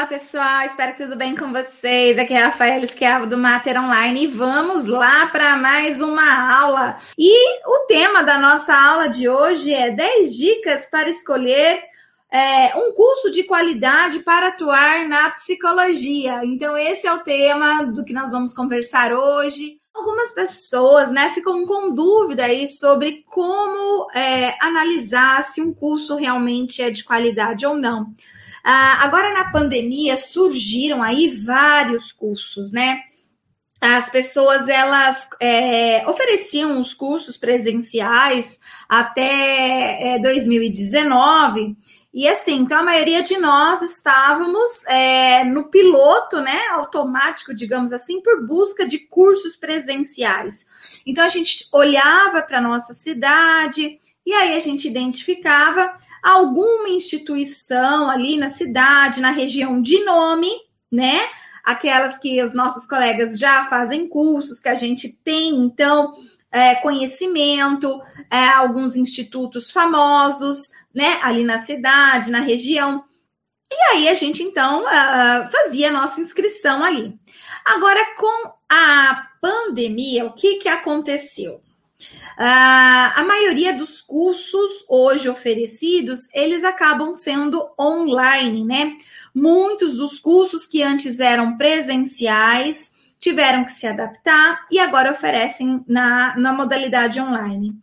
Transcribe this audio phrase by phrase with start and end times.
[0.00, 0.62] Olá, pessoal.
[0.62, 2.18] Espero que tudo bem com vocês.
[2.18, 6.96] Aqui é a Rafaela Esquiavo do Mater Online e vamos lá para mais uma aula.
[7.18, 11.82] E o tema da nossa aula de hoje é 10 dicas para escolher
[12.32, 16.46] é, um curso de qualidade para atuar na psicologia.
[16.46, 19.76] Então, esse é o tema do que nós vamos conversar hoje.
[19.92, 26.80] Algumas pessoas né, ficam com dúvida aí sobre como é, analisar se um curso realmente
[26.80, 28.14] é de qualidade ou não.
[28.62, 33.00] Ah, agora, na pandemia, surgiram aí vários cursos, né?
[33.80, 41.76] As pessoas elas é, ofereciam os cursos presenciais até é, 2019
[42.12, 48.20] e assim, então a maioria de nós estávamos é, no piloto, né, automático, digamos assim,
[48.20, 50.66] por busca de cursos presenciais.
[51.06, 58.36] Então a gente olhava para nossa cidade e aí a gente identificava alguma instituição ali
[58.36, 60.50] na cidade, na região de nome,
[60.90, 61.18] né?
[61.64, 66.14] Aquelas que os nossos colegas já fazem cursos, que a gente tem, então,
[66.50, 71.18] é, conhecimento, é, alguns institutos famosos, né?
[71.22, 73.04] Ali na cidade, na região.
[73.70, 77.16] E aí a gente, então, uh, fazia a nossa inscrição ali.
[77.64, 81.62] Agora, com a pandemia, o que, que aconteceu?
[82.38, 88.96] Uh, a maioria dos cursos hoje oferecidos, eles acabam sendo online, né?
[89.34, 96.34] Muitos dos cursos que antes eram presenciais tiveram que se adaptar e agora oferecem na,
[96.38, 97.74] na modalidade online.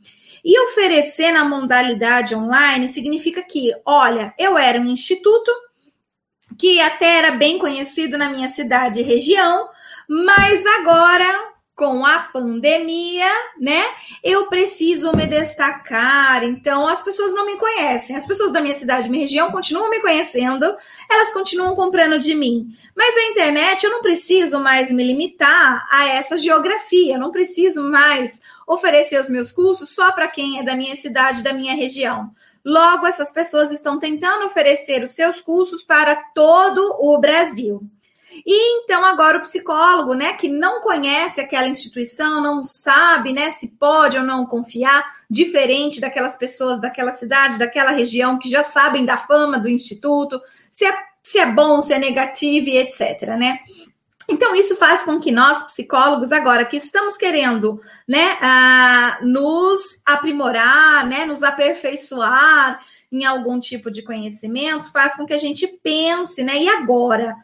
[0.44, 5.52] E oferecer na modalidade online significa que, olha, eu era um instituto
[6.58, 9.70] que até era bem conhecido na minha cidade e região,
[10.08, 13.86] mas agora com a pandemia, né?
[14.24, 16.44] Eu preciso me destacar.
[16.44, 18.16] Então, as pessoas não me conhecem.
[18.16, 20.66] As pessoas da minha cidade, minha região, continuam me conhecendo,
[21.10, 22.76] elas continuam comprando de mim.
[22.96, 27.84] Mas a internet, eu não preciso mais me limitar a essa geografia, eu não preciso
[27.84, 32.32] mais oferecer os meus cursos só para quem é da minha cidade, da minha região.
[32.66, 37.88] Logo, essas pessoas estão tentando oferecer os seus cursos para todo o Brasil.
[38.46, 43.70] E então agora o psicólogo, né, que não conhece aquela instituição, não sabe, né, se
[43.78, 49.18] pode ou não confiar, diferente daquelas pessoas daquela cidade, daquela região que já sabem da
[49.18, 53.60] fama do instituto, se é, se é bom, se é negativo e etc, né?
[54.30, 61.08] Então, isso faz com que nós, psicólogos, agora que estamos querendo né, uh, nos aprimorar,
[61.08, 66.58] né, nos aperfeiçoar em algum tipo de conhecimento, faz com que a gente pense, né?
[66.58, 67.36] E agora?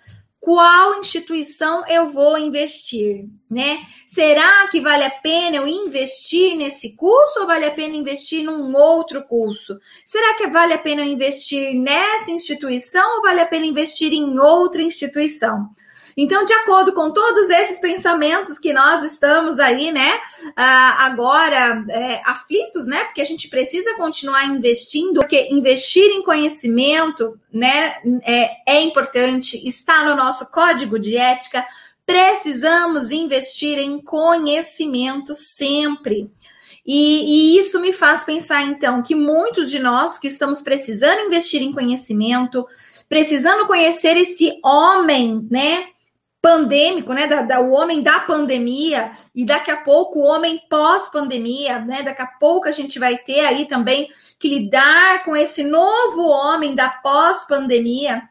[0.44, 3.80] Qual instituição eu vou investir, né?
[4.06, 8.76] Será que vale a pena eu investir nesse curso ou vale a pena investir num
[8.76, 9.80] outro curso?
[10.04, 14.38] Será que vale a pena eu investir nessa instituição ou vale a pena investir em
[14.38, 15.70] outra instituição?
[16.16, 20.12] Então, de acordo com todos esses pensamentos que nós estamos aí, né,
[20.56, 27.40] ah, agora é, aflitos, né, porque a gente precisa continuar investindo, porque investir em conhecimento,
[27.51, 31.66] né, é, é importante, está no nosso código de ética,
[32.06, 36.30] precisamos investir em conhecimento sempre.
[36.85, 41.62] E, e, isso me faz pensar, então, que muitos de nós que estamos precisando investir
[41.62, 42.68] em conhecimento,
[43.07, 45.88] precisando conhecer esse homem, né,
[46.44, 51.80] pandêmico, né, da, da, o homem da pandemia e daqui a pouco o homem pós-pandemia,
[51.80, 56.24] né, daqui a pouco a gente vai ter aí também que lidar com esse novo
[56.24, 58.24] homem da pós-pandemia,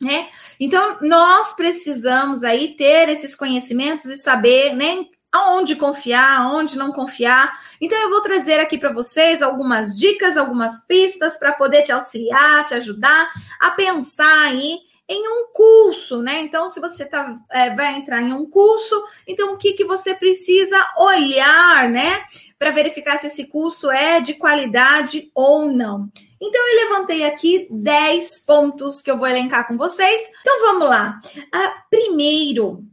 [0.00, 0.28] né?
[0.58, 7.52] Então nós precisamos aí ter esses conhecimentos e saber, né, aonde confiar, aonde não confiar.
[7.78, 12.64] Então eu vou trazer aqui para vocês algumas dicas, algumas pistas para poder te auxiliar,
[12.64, 13.30] te ajudar
[13.60, 16.40] a pensar aí em um curso, né?
[16.40, 20.14] Então, se você tá, é, vai entrar em um curso, então o que, que você
[20.14, 22.24] precisa olhar, né?
[22.58, 26.08] Para verificar se esse curso é de qualidade ou não.
[26.40, 30.28] Então, eu levantei aqui 10 pontos que eu vou elencar com vocês.
[30.40, 31.20] Então, vamos lá.
[31.52, 32.84] Ah, primeiro,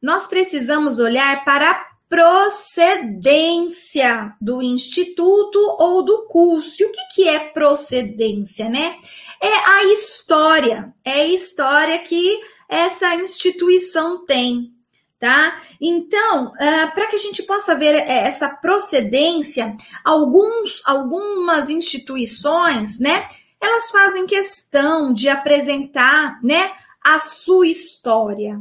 [0.00, 4.04] nós precisamos olhar para a procedência
[4.38, 6.82] do instituto ou do curso.
[6.82, 8.98] E o que, que é procedência, né?
[9.40, 12.38] É a história, é a história que
[12.68, 14.74] essa instituição tem,
[15.18, 15.58] tá?
[15.80, 19.74] Então, uh, para que a gente possa ver é, essa procedência,
[20.04, 23.26] alguns, algumas instituições, né?
[23.58, 26.72] Elas fazem questão de apresentar, né?
[27.02, 28.60] A sua história,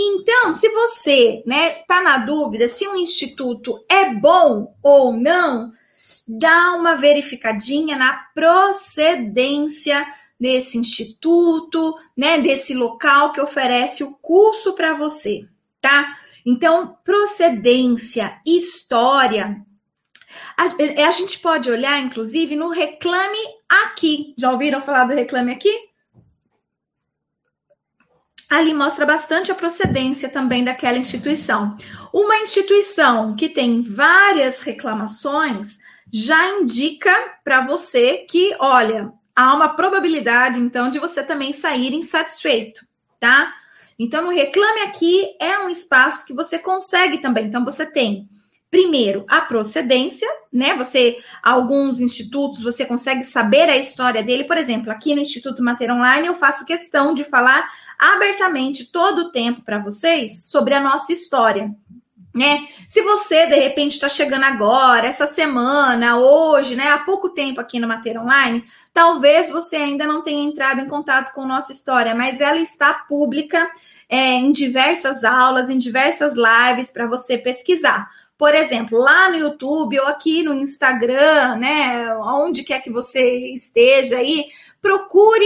[0.00, 5.72] então, se você, né, tá na dúvida se um instituto é bom ou não,
[6.26, 10.06] dá uma verificadinha na procedência
[10.38, 15.48] desse instituto, né, desse local que oferece o curso para você,
[15.80, 16.16] tá?
[16.46, 19.60] Então, procedência, história,
[20.56, 20.64] a,
[21.08, 24.34] a, gente pode olhar, inclusive, no Reclame Aqui.
[24.38, 25.87] Já ouviram falar do Reclame Aqui?
[28.48, 31.76] Ali mostra bastante a procedência também daquela instituição.
[32.12, 35.78] Uma instituição que tem várias reclamações
[36.12, 37.12] já indica
[37.44, 42.86] para você que, olha, há uma probabilidade então de você também sair insatisfeito,
[43.20, 43.52] tá?
[43.98, 47.46] Então, no Reclame Aqui é um espaço que você consegue também.
[47.46, 48.28] Então, você tem
[48.70, 50.74] primeiro a procedência, né?
[50.74, 54.44] Você, alguns institutos, você consegue saber a história dele.
[54.44, 57.68] Por exemplo, aqui no Instituto Mater Online, eu faço questão de falar
[57.98, 61.74] abertamente todo o tempo para vocês sobre a nossa história.
[62.34, 62.68] Né?
[62.86, 67.80] Se você de repente está chegando agora, essa semana, hoje, né, há pouco tempo aqui
[67.80, 68.62] no Mater Online,
[68.94, 73.68] talvez você ainda não tenha entrado em contato com nossa história, mas ela está pública
[74.08, 79.98] é, em diversas aulas, em diversas lives para você pesquisar por exemplo, lá no YouTube
[79.98, 84.46] ou aqui no Instagram, né, onde quer que você esteja aí,
[84.80, 85.44] procure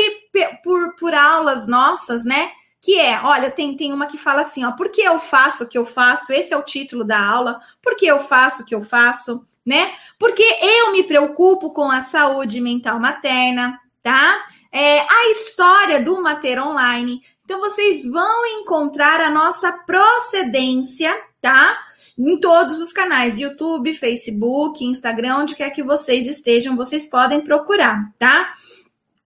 [0.63, 2.51] por, por aulas nossas, né?
[2.83, 5.69] Que é, olha, tem, tem uma que fala assim, ó, por que eu faço o
[5.69, 6.35] que eu faço?
[6.35, 7.59] Esse é o título da aula.
[7.81, 9.47] Por que eu faço o que eu faço?
[9.65, 9.95] Né?
[10.19, 14.45] Porque eu me preocupo com a saúde mental materna, tá?
[14.73, 17.23] É, a história do Mater Online.
[17.45, 21.79] Então, vocês vão encontrar a nossa procedência, tá?
[22.19, 28.13] Em todos os canais, YouTube, Facebook, Instagram, onde quer que vocês estejam, vocês podem procurar,
[28.19, 28.53] tá?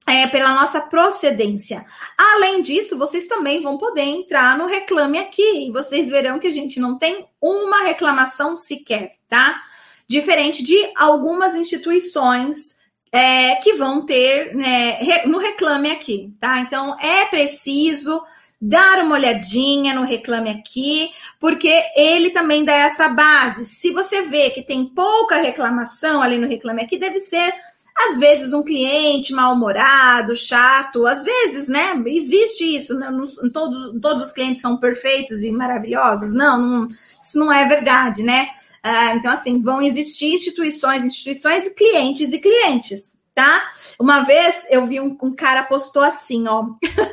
[0.08, 1.84] É, pela nossa procedência.
[2.16, 6.52] Além disso, vocês também vão poder entrar no Reclame Aqui e vocês verão que a
[6.52, 9.60] gente não tem uma reclamação sequer, tá?
[10.08, 12.76] Diferente de algumas instituições
[13.10, 16.60] é, que vão ter né, no Reclame Aqui, tá?
[16.60, 18.22] Então é preciso
[18.60, 23.64] dar uma olhadinha no Reclame Aqui, porque ele também dá essa base.
[23.64, 27.52] Se você vê que tem pouca reclamação ali no Reclame Aqui, deve ser
[27.98, 31.94] às vezes um cliente mal-humorado, chato, às vezes, né?
[32.06, 36.34] Existe isso, não, não, todos, todos os clientes são perfeitos e maravilhosos.
[36.34, 38.48] Não, não isso não é verdade, né?
[38.82, 43.70] Ah, então, assim, vão existir instituições, instituições e clientes e clientes tá?
[44.00, 46.64] Uma vez eu vi um, um cara postou assim, ó,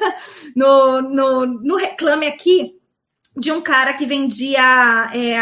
[0.56, 2.80] no, no, no reclame aqui
[3.36, 5.36] de um cara que vendia é,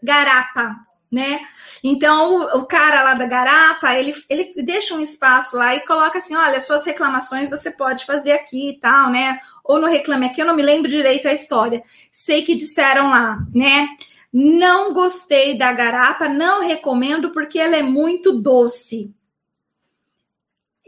[0.00, 0.76] garapa,
[1.10, 1.40] né?
[1.82, 6.18] Então, o, o, cara lá da garapa, ele, ele deixa um espaço lá e coloca
[6.18, 9.36] assim: olha, suas reclamações você pode fazer aqui e tal, né?
[9.64, 11.82] Ou no Reclame Aqui, eu não me lembro direito a história.
[12.12, 13.88] Sei que disseram lá, né?
[14.32, 19.12] Não gostei da garapa, não recomendo porque ela é muito doce.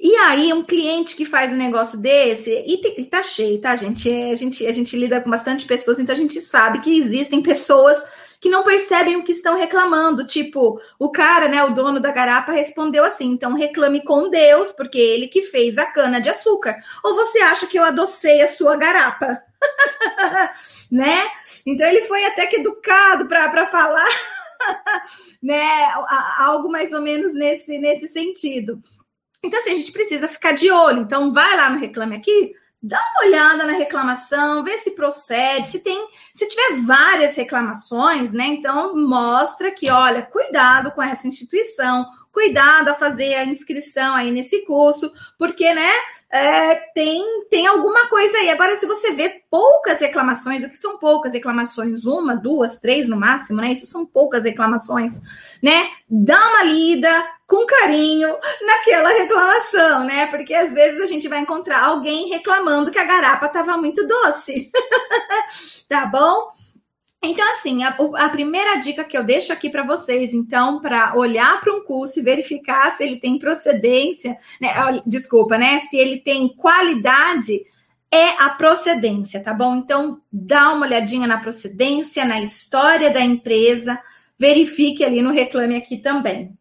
[0.04, 3.76] E aí, um cliente que faz um negócio desse, e, te, e tá cheio, tá,
[3.76, 4.10] gente?
[4.10, 4.66] É, a gente?
[4.66, 8.04] A gente lida com bastante pessoas, então a gente sabe que existem pessoas
[8.40, 10.26] que não percebem o que estão reclamando.
[10.26, 14.98] Tipo, o cara, né, o dono da garapa, respondeu assim: então reclame com Deus, porque
[14.98, 16.74] ele que fez a cana de açúcar.
[17.04, 19.40] Ou você acha que eu adocei a sua garapa?
[20.90, 21.30] né?
[21.64, 24.10] Então ele foi até que educado para falar,
[25.40, 25.64] né?
[26.38, 28.82] Algo mais ou menos nesse, nesse sentido.
[29.42, 31.02] Então, assim, a gente precisa ficar de olho.
[31.02, 32.52] Então, vai lá no Reclame Aqui,
[32.82, 38.46] dá uma olhada na reclamação, vê se procede, se tem, se tiver várias reclamações, né?
[38.46, 44.64] Então, mostra que, olha, cuidado com essa instituição, cuidado a fazer a inscrição aí nesse
[44.64, 45.90] curso, porque, né,
[46.30, 48.48] é, tem, tem alguma coisa aí.
[48.48, 52.06] Agora, se você vê poucas reclamações, o que são poucas reclamações?
[52.06, 53.70] Uma, duas, três no máximo, né?
[53.70, 55.20] Isso são poucas reclamações,
[55.62, 55.90] né?
[56.08, 57.10] Dá uma lida
[57.46, 60.26] com carinho naquela reclamação, né?
[60.28, 64.70] Porque às vezes a gente vai encontrar alguém reclamando que a garapa estava muito doce.
[65.86, 66.50] tá bom?
[67.24, 71.60] Então, assim, a, a, primeira dica que eu deixo aqui para vocês, então, para olhar
[71.60, 74.70] para um curso e verificar se ele tem procedência, né,
[75.06, 75.78] desculpa, né?
[75.78, 77.64] Se ele tem qualidade,
[78.10, 79.76] é a procedência, tá bom?
[79.76, 84.00] Então, dá uma olhadinha na procedência, na história da empresa,
[84.36, 86.52] verifique ali no Reclame Aqui também.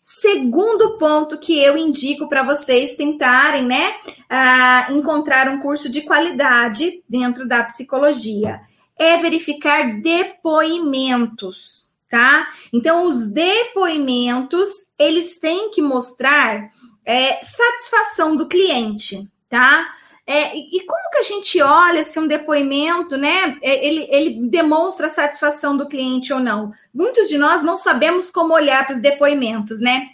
[0.00, 3.94] Segundo ponto que eu indico para vocês tentarem, né,
[4.28, 8.60] uh, encontrar um curso de qualidade dentro da psicologia
[9.00, 12.48] é verificar depoimentos, tá?
[12.70, 16.68] Então, os depoimentos, eles têm que mostrar
[17.02, 19.88] é, satisfação do cliente, tá?
[20.26, 25.08] É, e como que a gente olha se um depoimento, né, é, ele, ele demonstra
[25.08, 26.70] satisfação do cliente ou não?
[26.92, 30.10] Muitos de nós não sabemos como olhar para os depoimentos, né?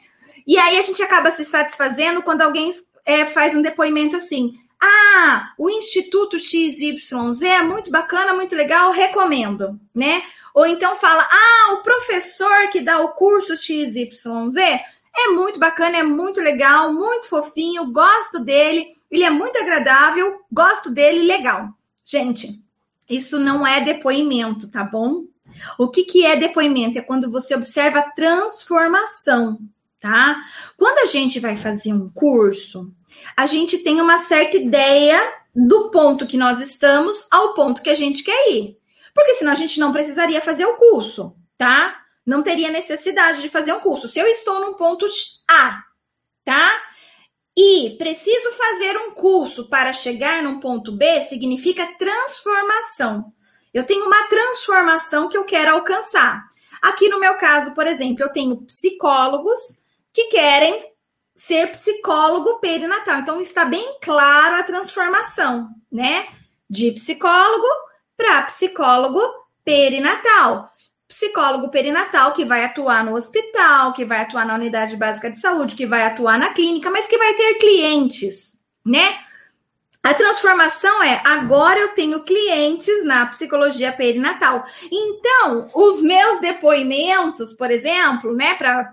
[0.47, 2.71] E aí a gente acaba se satisfazendo quando alguém
[3.05, 9.81] é, faz um depoimento assim: ah, o Instituto XYZ é muito bacana, muito legal, recomendo,
[9.95, 10.23] né?
[10.55, 14.09] Ou então fala: ah, o professor que dá o curso XYZ
[15.17, 20.91] é muito bacana, é muito legal, muito fofinho, gosto dele, ele é muito agradável, gosto
[20.91, 21.71] dele, legal.
[22.05, 22.63] Gente,
[23.09, 25.25] isso não é depoimento, tá bom?
[25.79, 26.99] O que, que é depoimento?
[26.99, 29.59] É quando você observa transformação,
[30.07, 30.41] tá?
[30.77, 32.93] Quando a gente vai fazer um curso,
[33.37, 35.19] a gente tem uma certa ideia
[35.55, 38.79] do ponto que nós estamos ao ponto que a gente quer ir.
[39.13, 42.03] Porque senão a gente não precisaria fazer o curso, tá?
[42.25, 44.07] Não teria necessidade de fazer um curso.
[44.07, 45.07] Se eu estou num ponto
[45.51, 45.83] A,
[46.45, 46.83] tá?
[47.57, 53.33] E preciso fazer um curso para chegar num ponto B, significa transformação.
[53.75, 56.45] Eu tenho uma transformação que eu quero alcançar.
[56.81, 59.86] Aqui no meu caso, por exemplo, eu tenho psicólogos
[60.17, 60.83] que querem
[61.37, 63.19] ser psicólogo perinatal.
[63.19, 66.27] Então está bem claro a transformação, né?
[66.71, 67.67] De psicólogo
[68.17, 69.21] para psicólogo
[69.63, 70.73] perinatal.
[71.07, 75.77] Psicólogo perinatal que vai atuar no hospital, que vai atuar na unidade básica de saúde,
[75.77, 79.19] que vai atuar na clínica, mas que vai ter clientes, né?
[80.07, 84.65] A transformação é agora eu tenho clientes na psicologia perinatal.
[84.89, 88.89] Então, os meus depoimentos, por exemplo, né, para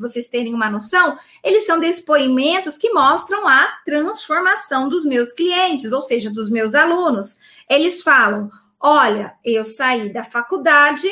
[0.00, 6.00] vocês terem uma noção, eles são depoimentos que mostram a transformação dos meus clientes, ou
[6.00, 7.38] seja, dos meus alunos.
[7.70, 8.50] Eles falam:
[8.80, 11.08] olha, eu saí da faculdade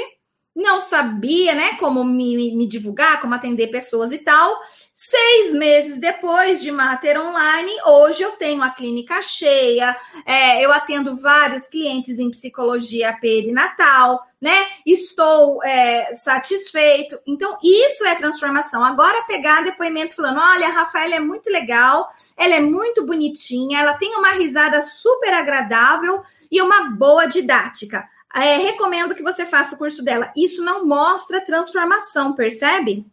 [0.56, 4.58] não sabia, né, como me, me, divulgar, como atender pessoas e tal.
[4.94, 9.94] Seis meses depois de Mater Online, hoje eu tenho a clínica cheia,
[10.24, 14.66] é, eu atendo vários clientes em psicologia perinatal, né?
[14.86, 17.18] Estou é, satisfeito.
[17.26, 18.82] Então, isso é transformação.
[18.82, 23.94] Agora, pegar depoimento falando: olha, a Rafaela é muito legal, ela é muito bonitinha, ela
[23.94, 28.08] tem uma risada super agradável e uma boa didática
[28.44, 30.32] é, recomendo que você faça o curso dela.
[30.36, 33.06] Isso não mostra transformação, percebe?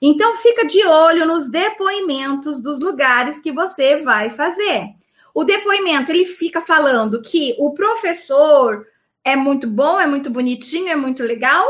[0.00, 4.88] Então, fica de olho nos depoimentos dos lugares que você vai fazer.
[5.34, 8.86] O depoimento, ele fica falando que o professor
[9.24, 11.64] é muito bom, é muito bonitinho, é muito legal,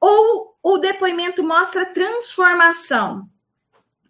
[0.00, 3.28] ou o depoimento mostra transformação,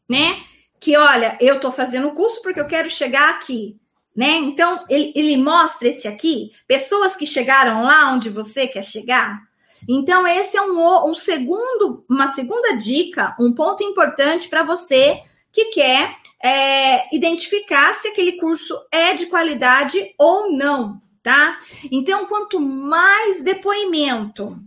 [0.09, 0.43] né?
[0.81, 3.79] Que olha, eu tô fazendo o curso porque eu quero chegar aqui
[4.17, 4.31] né?
[4.37, 9.41] Então, ele, ele mostra esse aqui, pessoas que chegaram lá onde você quer chegar.
[9.89, 15.21] Então, esse é um, um segundo, uma segunda dica, um ponto importante para você
[15.53, 21.59] que quer é, identificar se aquele curso é de qualidade ou não, tá?
[21.91, 24.59] Então, quanto mais depoimento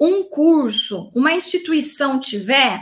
[0.00, 2.80] um curso, uma instituição tiver,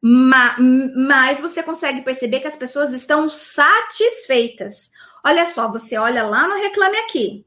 [0.00, 4.91] mais você consegue perceber que as pessoas estão satisfeitas.
[5.24, 7.46] Olha só, você olha lá no Reclame Aqui,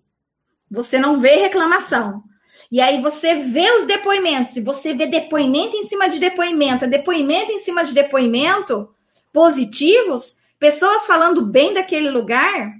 [0.70, 2.24] você não vê reclamação.
[2.72, 7.51] E aí você vê os depoimentos, e você vê depoimento em cima de depoimento, depoimento
[7.51, 8.89] em cima de depoimento
[9.32, 12.74] positivos, pessoas falando bem daquele lugar,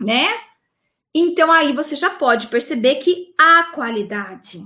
[0.00, 0.28] né?
[1.14, 4.62] Então aí você já pode perceber que há qualidade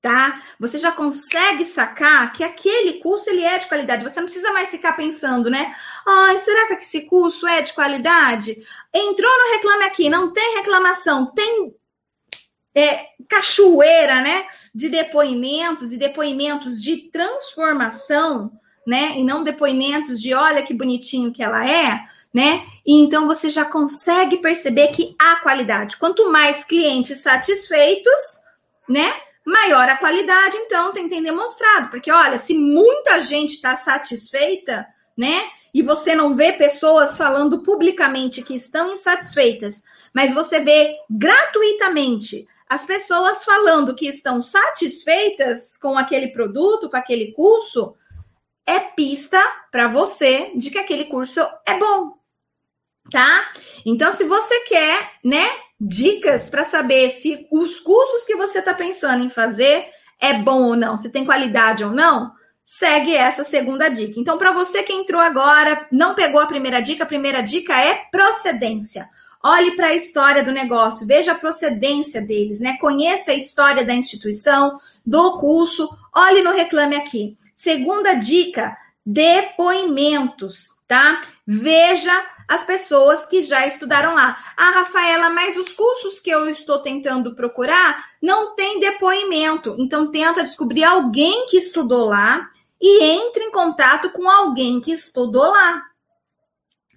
[0.00, 0.42] tá?
[0.58, 4.02] Você já consegue sacar que aquele curso ele é de qualidade.
[4.02, 5.74] Você não precisa mais ficar pensando, né?
[6.06, 8.56] Ai, será que esse curso é de qualidade?
[8.92, 11.74] Entrou no Reclame Aqui, não tem reclamação, tem
[12.74, 14.46] é, cachoeira, né?
[14.74, 18.52] De depoimentos e depoimentos de transformação,
[18.86, 19.18] né?
[19.18, 22.00] E não depoimentos de olha que bonitinho que ela é,
[22.32, 22.64] né?
[22.86, 25.98] E então você já consegue perceber que há qualidade.
[25.98, 28.40] Quanto mais clientes satisfeitos,
[28.88, 29.12] né?
[29.46, 31.88] Maior a qualidade, então, tem, tem demonstrado.
[31.90, 35.50] Porque, olha, se muita gente está satisfeita, né?
[35.72, 42.84] E você não vê pessoas falando publicamente que estão insatisfeitas, mas você vê gratuitamente as
[42.84, 47.94] pessoas falando que estão satisfeitas com aquele produto, com aquele curso,
[48.64, 49.40] é pista
[49.72, 52.16] para você de que aquele curso é bom,
[53.10, 53.50] tá?
[53.84, 55.48] Então, se você quer, né,
[55.80, 59.88] dicas para saber se os cursos que você está pensando em fazer
[60.20, 62.32] é bom ou não, se tem qualidade ou não,
[62.64, 64.20] segue essa segunda dica.
[64.20, 67.94] Então, para você que entrou agora, não pegou a primeira dica, a primeira dica é
[68.12, 69.08] procedência.
[69.42, 72.76] Olhe para a história do negócio, veja a procedência deles, né?
[72.78, 77.38] Conheça a história da instituição, do curso, olhe no Reclame Aqui.
[77.54, 81.20] Segunda dica, depoimentos, tá?
[81.46, 82.12] Veja
[82.48, 84.36] as pessoas que já estudaram lá.
[84.56, 89.76] Ah, Rafaela, mas os cursos que eu estou tentando procurar não tem depoimento.
[89.78, 95.52] Então tenta descobrir alguém que estudou lá e entre em contato com alguém que estudou
[95.52, 95.86] lá.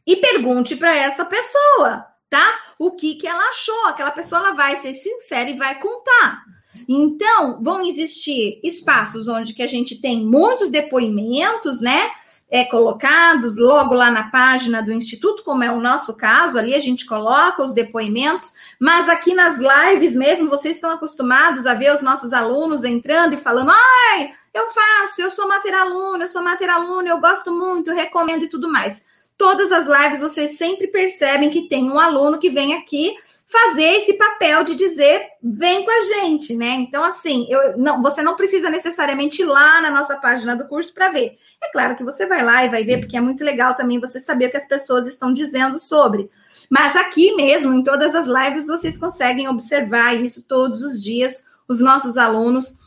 [0.05, 2.59] e pergunte para essa pessoa, tá?
[2.79, 3.85] O que que ela achou?
[3.85, 6.43] Aquela pessoa ela vai ser sincera e vai contar.
[6.89, 12.11] Então, vão existir espaços onde que a gente tem muitos depoimentos, né?
[12.55, 16.79] É, colocados logo lá na página do Instituto, como é o nosso caso, ali a
[16.79, 22.03] gente coloca os depoimentos, mas aqui nas lives mesmo, vocês estão acostumados a ver os
[22.03, 26.69] nossos alunos entrando e falando: ai, eu faço, eu sou mater aluna, eu sou mater
[26.69, 29.03] aluna, eu gosto muito, eu recomendo e tudo mais.
[29.35, 33.15] Todas as lives vocês sempre percebem que tem um aluno que vem aqui
[33.53, 36.71] fazer esse papel de dizer vem com a gente, né?
[36.71, 40.91] Então, assim, eu, não, você não precisa necessariamente ir lá na nossa página do curso
[40.91, 41.35] para ver.
[41.63, 44.19] É claro que você vai lá e vai ver, porque é muito legal também você
[44.19, 46.31] saber o que as pessoas estão dizendo sobre.
[46.67, 51.45] Mas aqui mesmo, em todas as lives, vocês conseguem observar isso todos os dias.
[51.67, 52.79] Os nossos alunos,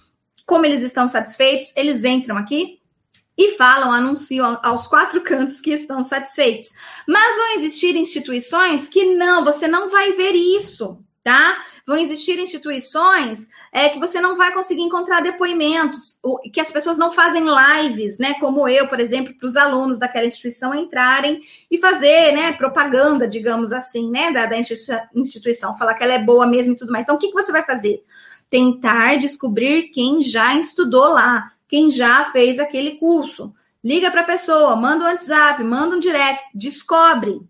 [0.44, 2.80] como eles estão satisfeitos, eles entram aqui,
[3.36, 6.74] e falam, anunciam aos quatro cantos que estão satisfeitos.
[7.06, 11.62] Mas vão existir instituições que não, você não vai ver isso, tá?
[11.86, 16.18] Vão existir instituições é, que você não vai conseguir encontrar depoimentos,
[16.52, 18.34] que as pessoas não fazem lives, né?
[18.40, 21.40] Como eu, por exemplo, para os alunos daquela instituição entrarem
[21.70, 24.56] e fazer, né, propaganda, digamos assim, né, da, da
[25.14, 27.04] instituição, falar que ela é boa mesmo e tudo mais.
[27.04, 28.02] Então, o que, que você vai fazer?
[28.48, 33.54] Tentar descobrir quem já estudou lá quem já fez aquele curso.
[33.82, 37.40] Liga para a pessoa, manda um WhatsApp, manda um direct, descobre,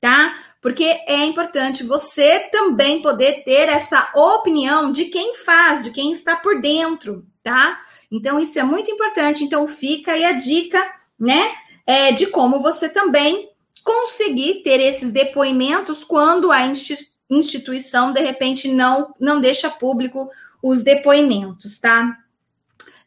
[0.00, 0.36] tá?
[0.60, 6.36] Porque é importante você também poder ter essa opinião de quem faz, de quem está
[6.36, 7.78] por dentro, tá?
[8.10, 9.44] Então, isso é muito importante.
[9.44, 10.82] Então, fica aí a dica,
[11.18, 11.52] né?
[11.86, 13.50] É, de como você também
[13.84, 16.60] conseguir ter esses depoimentos quando a
[17.30, 20.30] instituição, de repente, não, não deixa público
[20.62, 22.16] os depoimentos, tá?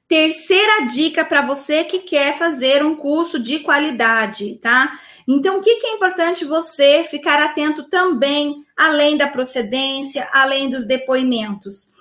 [0.08, 4.98] Terceira dica para você que quer fazer um curso de qualidade, tá?
[5.28, 10.86] Então, o que, que é importante você ficar atento também, além da procedência, além dos
[10.86, 11.92] depoimentos?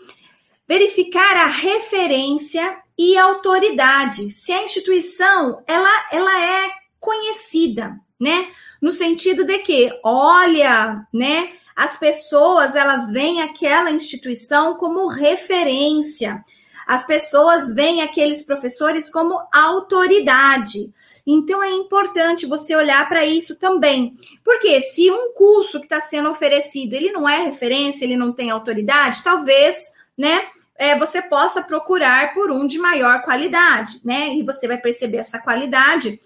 [0.69, 4.31] Verificar a referência e autoridade.
[4.31, 8.53] Se a instituição ela, ela é conhecida, né?
[8.81, 11.55] No sentido de que, olha, né?
[11.75, 16.43] As pessoas elas veem aquela instituição como referência
[16.87, 20.93] as pessoas veem aqueles professores como autoridade.
[21.27, 26.31] Então é importante você olhar para isso também, porque se um curso que está sendo
[26.31, 30.47] oferecido ele não é referência, ele não tem autoridade, talvez, né?
[30.79, 34.35] É, você possa procurar por um de maior qualidade, né?
[34.35, 36.21] E você vai perceber essa qualidade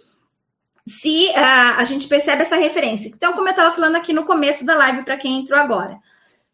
[0.87, 3.09] se uh, a gente percebe essa referência.
[3.09, 5.99] Então, como eu estava falando aqui no começo da live, para quem entrou agora,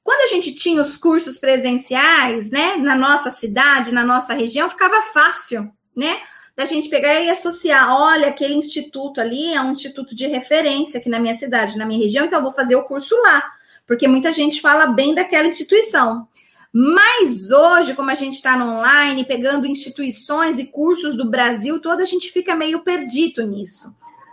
[0.06, 5.02] quando a gente tinha os cursos presenciais, né, na nossa cidade, na nossa região, ficava
[5.12, 6.20] fácil, né?
[6.56, 11.08] Da gente pegar e associar, olha, aquele instituto ali é um instituto de referência aqui
[11.08, 13.50] na minha cidade, na minha região, então eu vou fazer o curso lá,
[13.84, 16.28] porque muita gente fala bem daquela instituição.
[16.72, 22.00] Mas hoje, como a gente está no online, pegando instituições e cursos do Brasil todo,
[22.00, 23.88] a gente fica meio perdido nisso.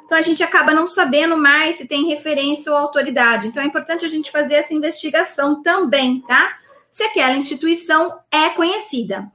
[0.05, 3.47] Então a gente acaba não sabendo mais se tem referência ou autoridade.
[3.47, 6.57] Então é importante a gente fazer essa investigação também, tá?
[6.91, 9.27] Se aquela instituição é conhecida.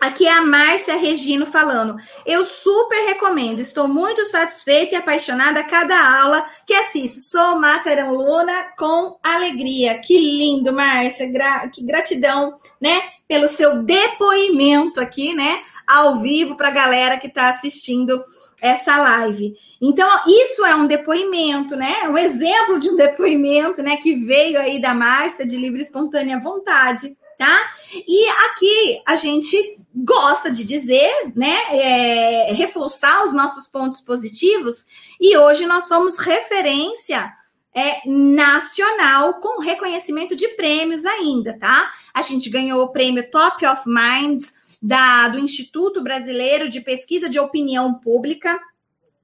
[0.00, 1.94] Aqui é a Márcia Regino falando.
[2.24, 7.20] Eu super recomendo, estou muito satisfeita e apaixonada a cada aula que assisto.
[7.20, 9.98] Sou Materão Luna com alegria.
[9.98, 11.30] Que lindo, Márcia.
[11.30, 12.98] Gra que gratidão, né?
[13.28, 15.62] Pelo seu depoimento aqui, né?
[15.86, 18.24] Ao vivo para a galera que está assistindo
[18.60, 19.54] essa live.
[19.80, 22.08] Então, isso é um depoimento, né?
[22.08, 23.96] Um exemplo de um depoimento, né?
[23.96, 27.72] Que veio aí da Márcia de livre espontânea vontade, tá?
[27.94, 31.56] E aqui a gente gosta de dizer, né?
[31.70, 34.84] É, reforçar os nossos pontos positivos.
[35.20, 37.32] E hoje nós somos referência
[37.74, 41.90] é, nacional com reconhecimento de prêmios ainda, tá?
[42.12, 47.38] A gente ganhou o prêmio Top of Minds da, do Instituto Brasileiro de Pesquisa de
[47.38, 48.58] Opinião Pública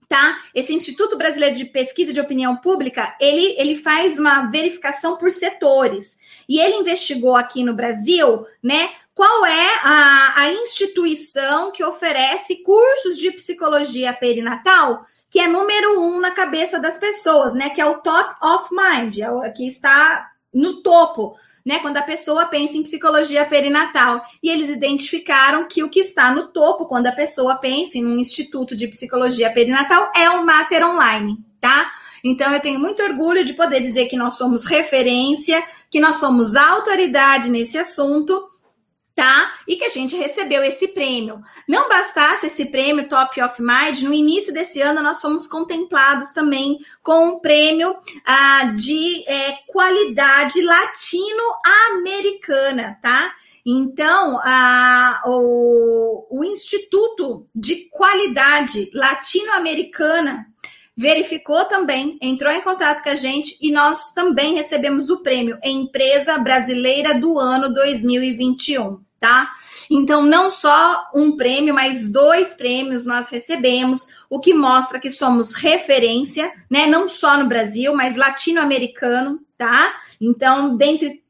[0.09, 0.37] tá?
[0.55, 6.19] Esse Instituto Brasileiro de Pesquisa de Opinião Pública, ele, ele faz uma verificação por setores.
[6.49, 13.17] E ele investigou aqui no Brasil, né, qual é a, a instituição que oferece cursos
[13.17, 18.01] de psicologia perinatal, que é número um na cabeça das pessoas, né, que é o
[18.03, 21.79] top of mind, é o que está no topo, né?
[21.81, 24.23] Quando a pessoa pensa em psicologia perinatal.
[24.43, 28.19] E eles identificaram que o que está no topo, quando a pessoa pensa em um
[28.19, 31.91] instituto de psicologia perinatal, é o Mater Online, tá?
[32.25, 36.57] Então, eu tenho muito orgulho de poder dizer que nós somos referência, que nós somos
[36.57, 38.49] autoridade nesse assunto
[39.17, 39.53] tá?
[39.67, 41.41] E que a gente recebeu esse prêmio.
[41.67, 46.79] Não bastasse esse prêmio Top of Mind, no início desse ano nós fomos contemplados também
[47.03, 53.35] com um prêmio ah, de é, qualidade latino-americana, tá?
[53.65, 60.47] Então, a, o, o Instituto de Qualidade Latino-Americana
[60.95, 66.39] verificou também, entrou em contato com a gente e nós também recebemos o prêmio Empresa
[66.39, 69.51] Brasileira do Ano 2021 tá?
[69.91, 75.55] Então, não só um prêmio, mas dois prêmios nós recebemos, o que mostra que somos
[75.55, 76.87] referência, né?
[76.87, 79.97] Não só no Brasil, mas latino-americano, tá?
[80.21, 81.23] Então, dentre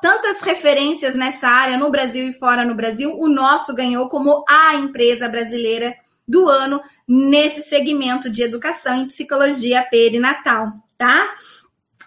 [0.00, 4.74] tantas referências nessa área no Brasil e fora no Brasil, o nosso ganhou como a
[4.76, 5.94] empresa brasileira
[6.26, 11.34] do ano nesse segmento de educação em psicologia perinatal, tá?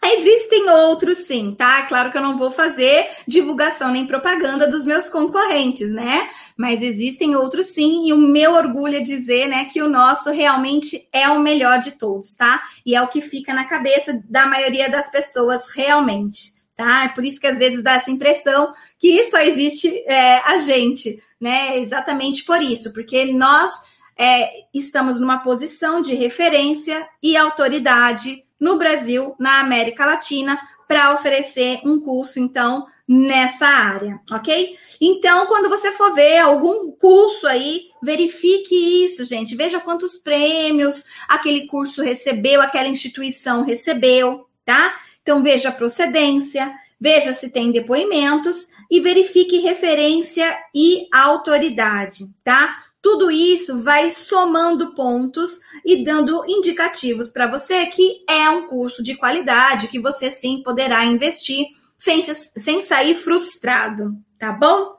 [0.04, 1.84] Existem outros sim, tá?
[1.84, 6.28] Claro que eu não vou fazer divulgação nem propaganda dos meus concorrentes, né?
[6.58, 11.08] Mas existem outros sim, e o meu orgulho é dizer, né, que o nosso realmente
[11.14, 12.64] é o melhor de todos, tá?
[12.84, 16.60] E é o que fica na cabeça da maioria das pessoas realmente.
[16.76, 17.04] Tá?
[17.04, 21.22] É por isso que às vezes dá essa impressão que só existe é, a gente,
[21.40, 21.78] né?
[21.78, 23.72] Exatamente por isso, porque nós
[24.18, 31.80] é, estamos numa posição de referência e autoridade no Brasil, na América Latina, para oferecer
[31.84, 34.78] um curso, então, nessa área, ok?
[35.02, 39.56] Então, quando você for ver algum curso aí, verifique isso, gente.
[39.56, 44.96] Veja quantos prêmios aquele curso recebeu, aquela instituição recebeu, tá?
[45.22, 52.84] Então, veja a procedência, veja se tem depoimentos e verifique referência e autoridade, tá?
[53.02, 59.16] Tudo isso vai somando pontos e dando indicativos para você que é um curso de
[59.16, 61.66] qualidade, que você sim poderá investir
[61.98, 64.98] sem, sem sair frustrado, tá bom?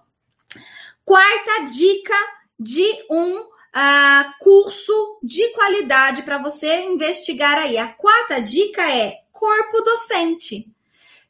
[1.05, 2.15] Quarta dica
[2.59, 7.79] de um uh, curso de qualidade para você investigar aí.
[7.79, 10.71] A quarta dica é corpo docente.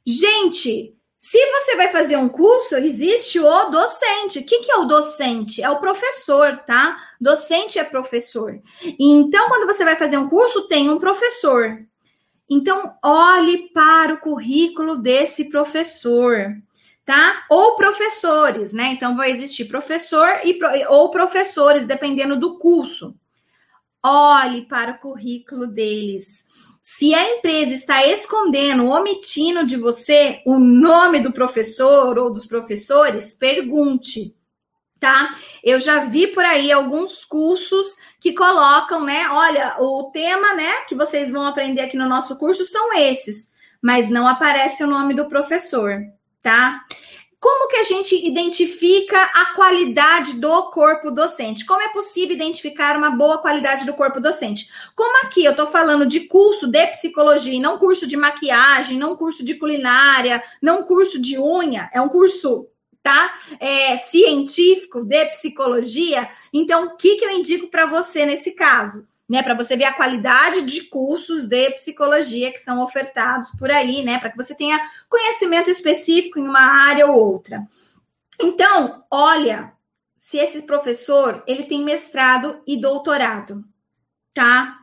[0.04, 4.40] Gente, se você vai fazer um curso, existe o docente.
[4.40, 5.62] O que, que é o docente?
[5.62, 6.98] É o professor, tá?
[7.20, 8.60] Docente é professor.
[8.98, 11.78] Então, quando você vai fazer um curso, tem um professor.
[12.50, 16.56] Então, olhe para o currículo desse professor,
[17.04, 17.46] tá?
[17.48, 18.86] Ou professores, né?
[18.88, 20.58] Então, vai existir professor e,
[20.88, 23.14] ou professores, dependendo do curso.
[24.02, 26.50] Olhe para o currículo deles.
[26.82, 33.32] Se a empresa está escondendo, omitindo de você o nome do professor ou dos professores,
[33.32, 34.36] pergunte
[35.02, 35.32] tá?
[35.64, 39.28] Eu já vi por aí alguns cursos que colocam, né?
[39.30, 44.08] Olha, o tema, né, que vocês vão aprender aqui no nosso curso são esses, mas
[44.08, 46.00] não aparece o nome do professor,
[46.40, 46.84] tá?
[47.42, 51.66] Como que a gente identifica a qualidade do corpo docente?
[51.66, 54.70] Como é possível identificar uma boa qualidade do corpo docente?
[54.94, 59.44] Como aqui eu estou falando de curso de psicologia, não curso de maquiagem, não curso
[59.44, 62.68] de culinária, não curso de unha, é um curso
[63.02, 63.34] tá?
[63.58, 66.30] É, científico de psicologia.
[66.52, 69.08] Então, o que, que eu indico para você nesse caso?
[69.32, 74.04] Né, para você ver a qualidade de cursos de psicologia que são ofertados por aí,
[74.04, 77.66] né, para que você tenha conhecimento específico em uma área ou outra.
[78.38, 79.72] Então, olha
[80.18, 83.64] se esse professor ele tem mestrado e doutorado,
[84.34, 84.76] tá?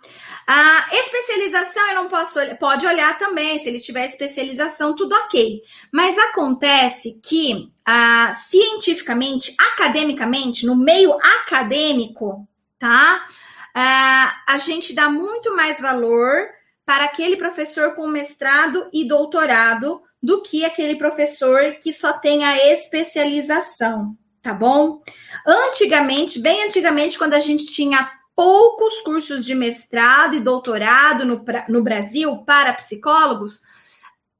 [0.47, 5.61] A especialização eu não posso pode olhar também, se ele tiver especialização, tudo ok.
[5.93, 12.47] Mas acontece que ah, cientificamente, academicamente, no meio acadêmico,
[12.79, 13.27] tá?
[13.75, 16.47] Ah, a gente dá muito mais valor
[16.85, 22.71] para aquele professor com mestrado e doutorado do que aquele professor que só tem a
[22.71, 25.01] especialização, tá bom?
[25.45, 31.83] Antigamente, bem antigamente, quando a gente tinha poucos cursos de mestrado e doutorado no, no
[31.83, 33.61] Brasil para psicólogos,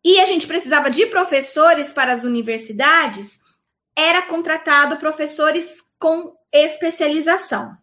[0.03, 3.39] e a gente precisava de professores para as universidades,
[3.95, 7.77] era contratado professores com especialização.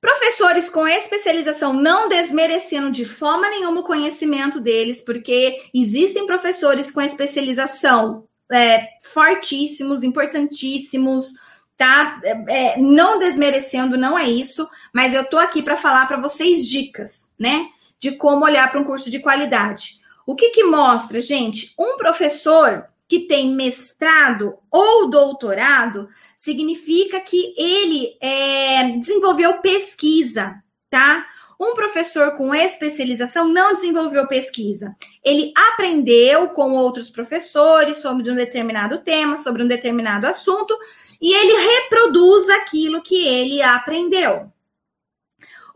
[0.00, 7.02] Professores com especialização, não desmerecendo de forma nenhuma o conhecimento deles, porque existem professores com
[7.02, 11.34] especialização é, fortíssimos, importantíssimos,
[11.76, 12.18] tá?
[12.24, 16.66] É, é não desmerecendo, não é isso, mas eu tô aqui para falar para vocês
[16.66, 17.66] dicas, né?
[17.98, 20.00] De como olhar para um curso de qualidade.
[20.26, 21.74] O que que mostra, gente?
[21.78, 31.26] Um professor que tem mestrado ou doutorado, significa que ele é, desenvolveu pesquisa, tá?
[31.58, 34.94] Um professor com especialização não desenvolveu pesquisa.
[35.24, 40.78] Ele aprendeu com outros professores sobre um determinado tema, sobre um determinado assunto,
[41.20, 44.52] e ele reproduz aquilo que ele aprendeu.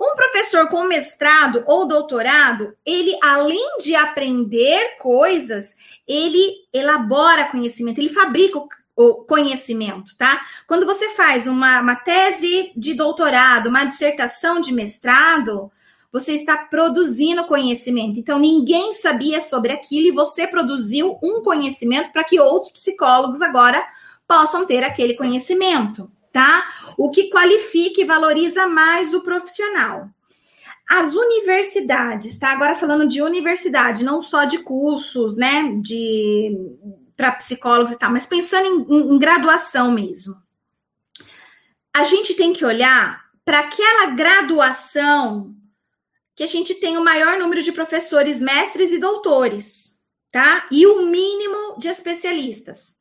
[0.00, 5.76] Um professor com mestrado ou doutorado, ele, além de aprender coisas,
[6.06, 8.60] ele elabora conhecimento, ele fabrica
[8.96, 10.40] o conhecimento, tá?
[10.66, 15.70] Quando você faz uma, uma tese de doutorado, uma dissertação de mestrado,
[16.12, 18.20] você está produzindo conhecimento.
[18.20, 23.84] Então, ninguém sabia sobre aquilo e você produziu um conhecimento para que outros psicólogos agora
[24.26, 26.68] possam ter aquele conhecimento, tá?
[26.98, 30.10] O que qualifica e valoriza mais o profissional.
[30.90, 32.50] As universidades, tá?
[32.50, 35.72] Agora falando de universidade, não só de cursos, né?
[35.80, 36.52] De
[37.16, 40.34] para psicólogos e tal, mas pensando em, em, em graduação mesmo.
[41.96, 45.54] A gente tem que olhar para aquela graduação
[46.34, 50.00] que a gente tem o maior número de professores, mestres e doutores,
[50.32, 50.66] tá?
[50.72, 52.96] E o mínimo de especialistas.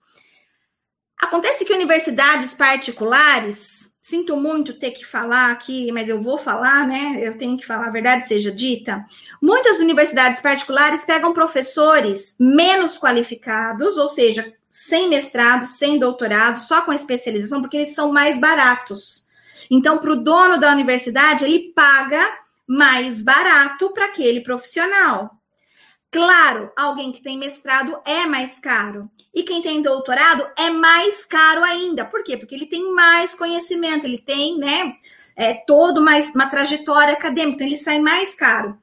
[1.23, 7.19] Acontece que universidades particulares Sinto muito ter que falar aqui, mas eu vou falar, né?
[7.21, 9.01] Eu tenho que falar, a verdade seja dita.
[9.41, 16.91] Muitas universidades particulares pegam professores menos qualificados, ou seja, sem mestrado, sem doutorado, só com
[16.91, 19.25] especialização, porque eles são mais baratos.
[19.71, 25.31] Então, para o dono da universidade, ele paga mais barato para aquele profissional.
[26.13, 29.09] Claro, alguém que tem mestrado é mais caro.
[29.33, 32.05] E quem tem doutorado é mais caro ainda.
[32.05, 32.37] Por quê?
[32.37, 34.93] Porque ele tem mais conhecimento, ele tem, né,
[35.35, 38.77] é, todo mais uma trajetória acadêmica, então ele sai mais caro.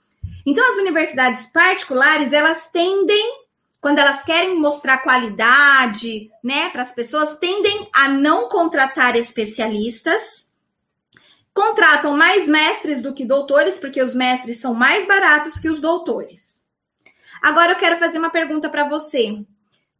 [0.44, 3.44] Então, as universidades particulares, elas tendem,
[3.80, 10.56] quando elas querem mostrar qualidade, né, para as pessoas, tendem a não contratar especialistas,
[11.54, 16.59] contratam mais mestres do que doutores, porque os mestres são mais baratos que os doutores.
[17.42, 19.44] Agora eu quero fazer uma pergunta para você.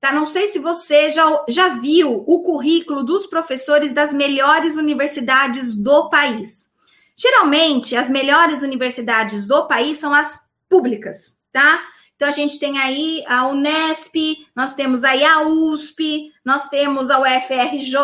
[0.00, 0.12] Tá?
[0.12, 6.08] Não sei se você já, já viu o currículo dos professores das melhores universidades do
[6.08, 6.70] país.
[7.14, 11.86] Geralmente, as melhores universidades do país são as públicas, tá?
[12.16, 14.14] Então, a gente tem aí a Unesp,
[14.54, 17.96] nós temos aí a USP, nós temos a UFRJ,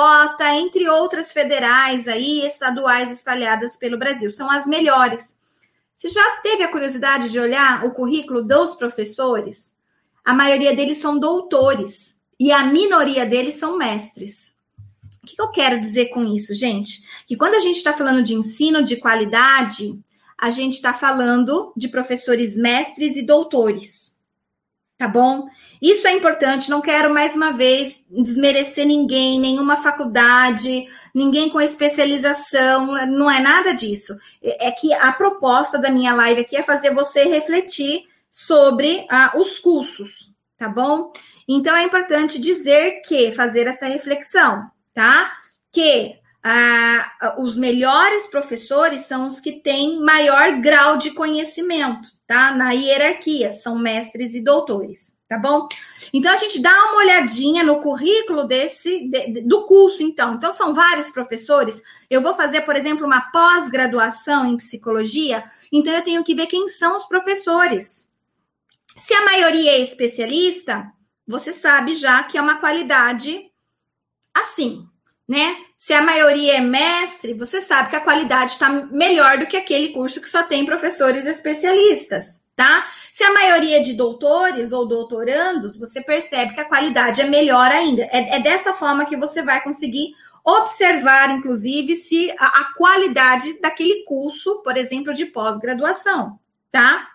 [0.55, 4.31] entre outras federais aí, estaduais espalhadas pelo Brasil.
[4.33, 5.37] São as melhores.
[5.97, 9.75] Você já teve a curiosidade de olhar o currículo dos professores?
[10.23, 14.57] A maioria deles são doutores e a minoria deles são mestres.
[15.23, 17.01] O que eu quero dizer com isso, gente?
[17.27, 19.99] Que quando a gente está falando de ensino de qualidade,
[20.37, 24.17] a gente está falando de professores mestres e doutores
[24.97, 25.47] tá bom?
[25.81, 33.07] Isso é importante, não quero mais uma vez desmerecer ninguém, nenhuma faculdade, ninguém com especialização,
[33.07, 34.17] não é nada disso.
[34.43, 39.59] É que a proposta da minha live aqui é fazer você refletir sobre ah, os
[39.59, 41.13] cursos, tá bom?
[41.49, 45.33] Então é importante dizer que, fazer essa reflexão, tá?
[45.71, 52.53] Que ah, os melhores professores são os que têm maior grau de conhecimento tá?
[52.53, 55.69] Na hierarquia, são mestres e doutores, tá bom?
[56.13, 60.35] Então a gente dá uma olhadinha no currículo desse de, do curso, então.
[60.35, 61.81] Então são vários professores.
[62.11, 66.69] Eu vou fazer, por exemplo, uma pós-graduação em psicologia, então eu tenho que ver quem
[66.69, 68.11] são os professores.
[68.97, 70.91] Se a maioria é especialista,
[71.27, 73.51] você sabe já que é uma qualidade
[74.35, 74.87] assim,
[75.29, 75.57] né?
[75.77, 79.89] Se a maioria é mestre, você sabe que a qualidade está melhor do que aquele
[79.89, 82.87] curso que só tem professores especialistas, tá?
[83.13, 87.71] Se a maioria é de doutores ou doutorandos, você percebe que a qualidade é melhor
[87.71, 88.03] ainda.
[88.05, 94.05] É, é dessa forma que você vai conseguir observar, inclusive, se a, a qualidade daquele
[94.05, 96.39] curso, por exemplo, de pós-graduação,
[96.71, 97.09] tá?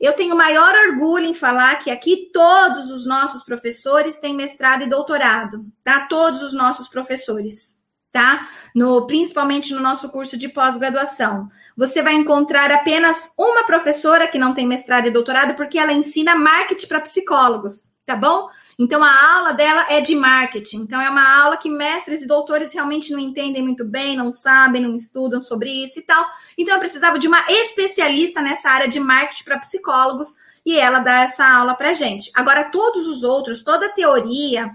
[0.00, 4.88] Eu tenho maior orgulho em falar que aqui todos os nossos professores têm mestrado e
[4.88, 6.06] doutorado, tá?
[6.06, 7.78] Todos os nossos professores,
[8.10, 8.48] tá?
[8.74, 11.48] No, principalmente no nosso curso de pós-graduação.
[11.76, 16.34] Você vai encontrar apenas uma professora que não tem mestrado e doutorado, porque ela ensina
[16.34, 18.48] marketing para psicólogos tá bom?
[18.76, 20.78] Então a aula dela é de marketing.
[20.78, 24.82] Então é uma aula que mestres e doutores realmente não entendem muito bem, não sabem,
[24.82, 26.26] não estudam sobre isso e tal.
[26.58, 30.34] Então eu precisava de uma especialista nessa área de marketing para psicólogos
[30.66, 32.32] e ela dá essa aula para gente.
[32.34, 34.72] Agora todos os outros, toda a teoria,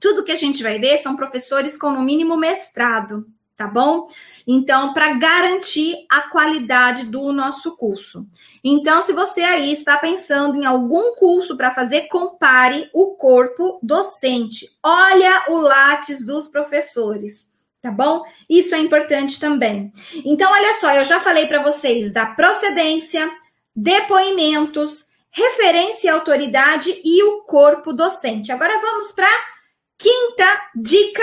[0.00, 3.26] tudo que a gente vai ver são professores com no mínimo mestrado,
[3.62, 4.08] tá bom?
[4.44, 8.26] Então, para garantir a qualidade do nosso curso.
[8.64, 14.68] Então, se você aí está pensando em algum curso para fazer, compare o corpo docente.
[14.82, 18.24] Olha o látis dos professores, tá bom?
[18.50, 19.92] Isso é importante também.
[20.24, 23.30] Então, olha só, eu já falei para vocês da procedência,
[23.76, 28.50] depoimentos, referência e autoridade e o corpo docente.
[28.50, 29.30] Agora vamos para
[29.96, 31.22] quinta dica,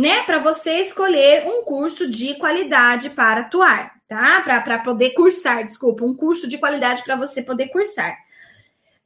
[0.00, 4.40] né, para você escolher um curso de qualidade para atuar, tá?
[4.40, 8.16] Para poder cursar, desculpa, um curso de qualidade para você poder cursar.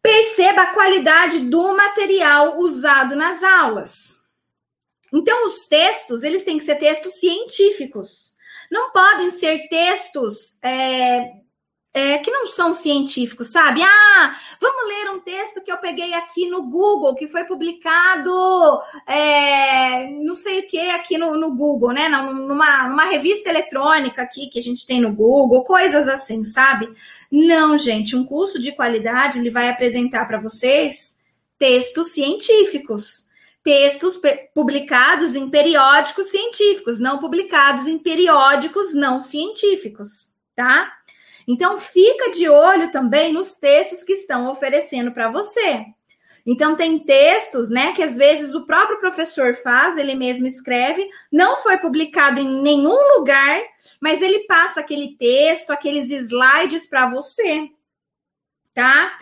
[0.00, 4.24] Perceba a qualidade do material usado nas aulas.
[5.12, 8.36] Então, os textos, eles têm que ser textos científicos.
[8.70, 11.28] Não podem ser textos é,
[11.96, 13.80] é, que não são científicos, sabe?
[13.80, 18.32] Ah, vamos ler um texto que eu peguei aqui no Google, que foi publicado,
[19.06, 22.08] é, não sei o que, aqui no, no, Google, né?
[22.08, 26.88] Numa, numa revista eletrônica aqui que a gente tem no Google, coisas assim, sabe?
[27.30, 31.16] Não, gente, um curso de qualidade ele vai apresentar para vocês
[31.56, 34.20] textos científicos textos
[34.54, 40.92] publicados em periódicos científicos, não publicados em periódicos não científicos, tá?
[41.46, 45.86] Então fica de olho também nos textos que estão oferecendo para você.
[46.46, 51.56] Então tem textos, né, que às vezes o próprio professor faz, ele mesmo escreve, não
[51.62, 53.62] foi publicado em nenhum lugar,
[53.98, 57.70] mas ele passa aquele texto, aqueles slides para você,
[58.74, 59.16] tá?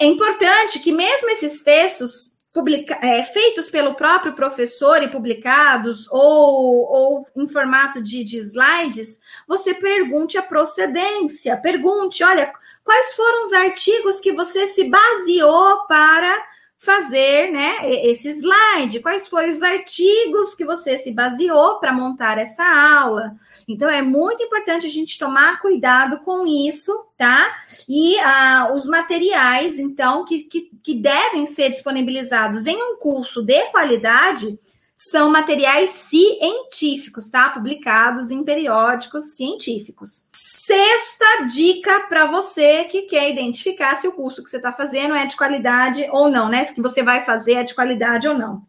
[0.00, 6.90] É importante que mesmo esses textos publica, é, feitos pelo próprio professor e publicados, ou,
[6.90, 12.50] ou em formato de, de slides, você pergunte a procedência, pergunte, olha,
[12.82, 16.34] quais foram os artigos que você se baseou para
[16.78, 22.64] fazer, né, esse slide, quais foram os artigos que você se baseou para montar essa
[22.64, 23.34] aula.
[23.66, 27.54] Então, é muito importante a gente tomar cuidado com isso, tá?
[27.88, 33.66] E ah, os materiais, então, que, que, que devem ser disponibilizados em um curso de
[33.70, 34.58] qualidade,
[34.96, 37.50] são materiais científicos, tá?
[37.50, 40.30] Publicados em periódicos científicos.
[40.32, 45.26] Sexta dica para você que quer identificar se o curso que você está fazendo é
[45.26, 46.64] de qualidade ou não, né?
[46.64, 48.62] Se que você vai fazer é de qualidade ou não.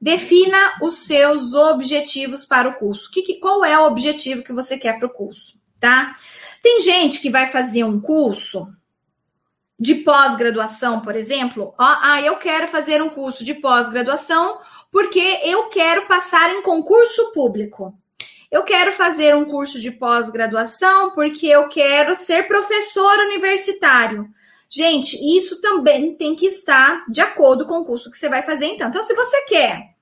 [0.00, 3.08] Defina os seus objetivos para o curso.
[3.10, 6.12] Que, que, qual é o objetivo que você quer para o curso, tá?
[6.60, 8.68] Tem gente que vai fazer um curso
[9.78, 11.74] de pós-graduação, por exemplo.
[11.78, 14.58] Ó, ah, eu quero fazer um curso de pós-graduação
[14.94, 17.92] porque eu quero passar em concurso público.
[18.48, 24.30] Eu quero fazer um curso de pós-graduação porque eu quero ser professor universitário.
[24.70, 28.66] Gente, isso também tem que estar de acordo com o curso que você vai fazer,
[28.66, 28.86] então.
[28.86, 29.96] Então, se você quer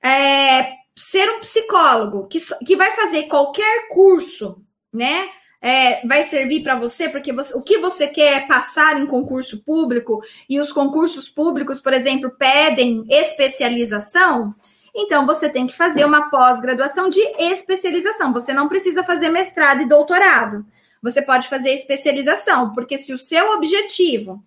[0.00, 5.28] é, ser um psicólogo que, que vai fazer qualquer curso, né?
[5.64, 9.64] É, vai servir para você, porque você, o que você quer é passar em concurso
[9.64, 14.54] público, e os concursos públicos, por exemplo, pedem especialização,
[14.94, 18.30] então você tem que fazer uma pós-graduação de especialização.
[18.34, 20.66] Você não precisa fazer mestrado e doutorado.
[21.02, 24.44] Você pode fazer especialização, porque se o seu objetivo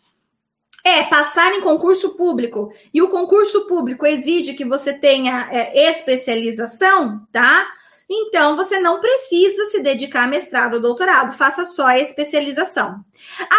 [0.84, 7.28] é passar em concurso público e o concurso público exige que você tenha é, especialização,
[7.32, 7.68] tá?
[8.10, 13.04] Então, você não precisa se dedicar a mestrado ou doutorado, faça só a especialização.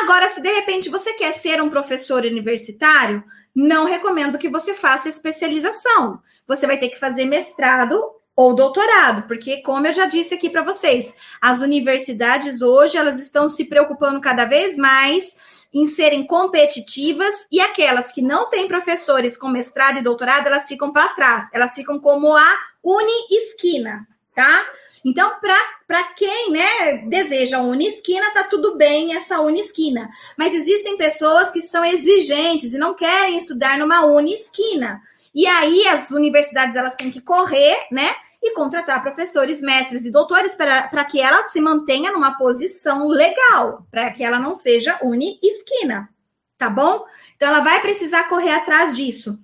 [0.02, 3.22] Agora, se de repente você quer ser um professor universitário,
[3.54, 6.20] não recomendo que você faça especialização.
[6.46, 8.00] Você vai ter que fazer mestrado
[8.34, 13.48] ou doutorado, porque como eu já disse aqui para vocês, as universidades hoje elas estão
[13.48, 15.36] se preocupando cada vez mais
[15.74, 20.92] em serem competitivas e aquelas que não têm professores com mestrado e doutorado, elas ficam
[20.92, 24.06] para trás, elas ficam como a uni esquina
[24.38, 24.64] tá?
[25.04, 30.08] Então, para quem né, deseja unisquina, tá tudo bem essa unisquina.
[30.36, 35.02] Mas existem pessoas que são exigentes e não querem estudar numa unisquina.
[35.34, 38.14] E aí as universidades elas têm que correr, né?
[38.40, 44.08] E contratar professores, mestres e doutores para que ela se mantenha numa posição legal, para
[44.12, 46.08] que ela não seja uni-esquina,
[46.56, 47.04] tá bom?
[47.34, 49.36] Então ela vai precisar correr atrás disso.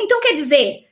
[0.00, 0.87] Então, quer dizer,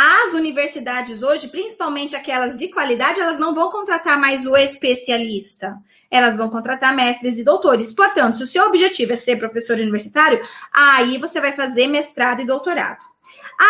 [0.00, 5.76] as universidades hoje, principalmente aquelas de qualidade, elas não vão contratar mais o especialista.
[6.08, 7.92] Elas vão contratar mestres e doutores.
[7.92, 10.40] Portanto, se o seu objetivo é ser professor universitário,
[10.72, 13.04] aí você vai fazer mestrado e doutorado.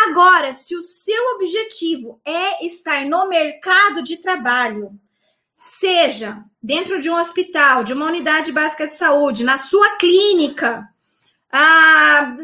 [0.06, 4.90] Agora, se o seu objetivo é estar no mercado de trabalho,
[5.54, 10.86] seja dentro de um hospital, de uma unidade básica de saúde, na sua clínica,
[11.50, 12.36] ah,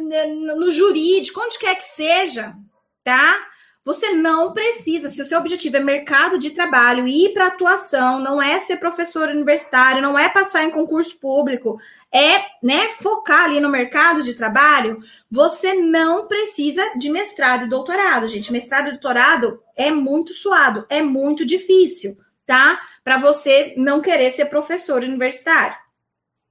[0.56, 2.56] no jurídico, onde quer que seja,
[3.04, 3.52] tá?
[3.84, 8.40] Você não precisa, se o seu objetivo é mercado de trabalho, ir para atuação, não
[8.40, 11.78] é ser professor universitário, não é passar em concurso público,
[12.10, 18.26] é, né, focar ali no mercado de trabalho, você não precisa de mestrado e doutorado,
[18.26, 18.50] gente.
[18.50, 22.16] Mestrado e doutorado é muito suado, é muito difícil,
[22.46, 22.80] tá?
[23.04, 25.76] Para você não querer ser professor universitário,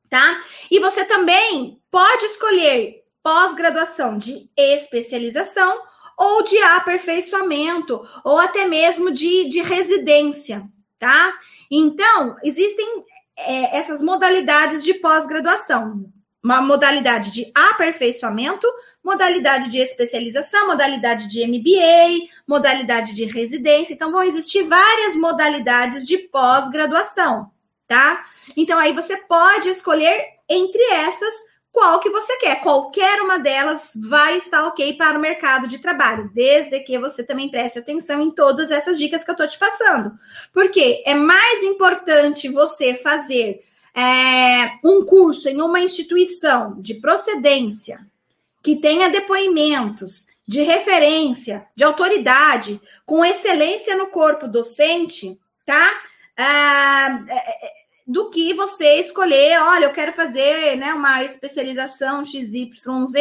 [0.07, 0.39] tá?
[0.69, 5.81] E você também pode escolher pós-graduação de especialização
[6.17, 10.67] ou de aperfeiçoamento, ou até mesmo de, de residência,
[10.99, 11.33] tá?
[11.69, 13.03] Então, existem
[13.37, 16.05] é, essas modalidades de pós-graduação.
[16.43, 18.67] Uma modalidade de aperfeiçoamento,
[19.03, 23.93] modalidade de especialização, modalidade de MBA, modalidade de residência.
[23.93, 27.49] Então, vão existir várias modalidades de pós-graduação,
[27.87, 28.25] tá?
[28.57, 31.33] Então, aí você pode escolher entre essas
[31.73, 32.61] qual que você quer.
[32.61, 37.49] Qualquer uma delas vai estar ok para o mercado de trabalho, desde que você também
[37.49, 40.11] preste atenção em todas essas dicas que eu estou te passando.
[40.53, 43.61] Porque é mais importante você fazer
[43.95, 48.05] é, um curso em uma instituição de procedência
[48.61, 55.89] que tenha depoimentos de referência, de autoridade, com excelência no corpo docente, tá?
[58.43, 63.15] Que você escolher, olha, eu quero fazer né, uma especialização XYZ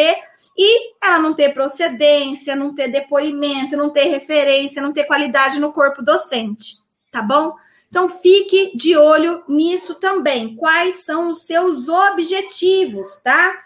[0.59, 5.73] e ela não ter procedência, não ter depoimento, não ter referência, não ter qualidade no
[5.73, 6.79] corpo docente,
[7.13, 7.55] tá bom?
[7.89, 10.57] Então fique de olho nisso também.
[10.57, 13.63] Quais são os seus objetivos, tá?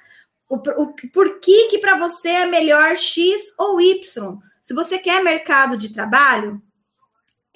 [0.50, 4.36] O, o, por que que para você é melhor X ou Y?
[4.60, 6.60] Se você quer mercado de trabalho,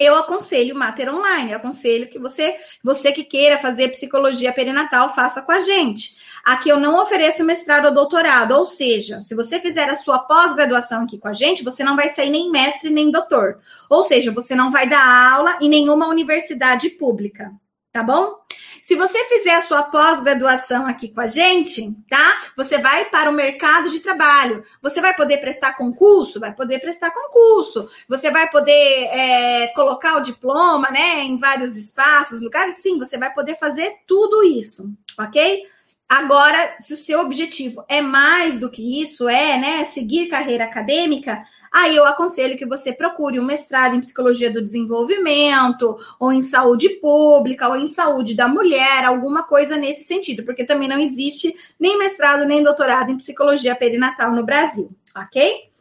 [0.01, 1.51] eu aconselho Mater Online.
[1.51, 6.15] Eu aconselho que você, você que queira fazer psicologia perinatal, faça com a gente.
[6.43, 11.03] Aqui eu não ofereço mestrado ou doutorado, ou seja, se você fizer a sua pós-graduação
[11.03, 13.59] aqui com a gente, você não vai sair nem mestre nem doutor.
[13.89, 17.51] Ou seja, você não vai dar aula em nenhuma universidade pública,
[17.91, 18.41] tá bom?
[18.81, 22.51] Se você fizer a sua pós-graduação aqui com a gente, tá?
[22.57, 24.63] Você vai para o mercado de trabalho.
[24.81, 26.39] Você vai poder prestar concurso?
[26.39, 27.87] Vai poder prestar concurso.
[28.09, 32.75] Você vai poder é, colocar o diploma, né, em vários espaços, lugares?
[32.75, 35.63] Sim, você vai poder fazer tudo isso, ok?
[36.09, 41.41] Agora, se o seu objetivo é mais do que isso, é, né, seguir carreira acadêmica,
[41.71, 46.89] aí eu aconselho que você procure um mestrado em psicologia do desenvolvimento, ou em saúde
[46.89, 51.97] pública, ou em saúde da mulher, alguma coisa nesse sentido, porque também não existe nem
[51.97, 55.71] mestrado nem doutorado em psicologia perinatal no Brasil, ok?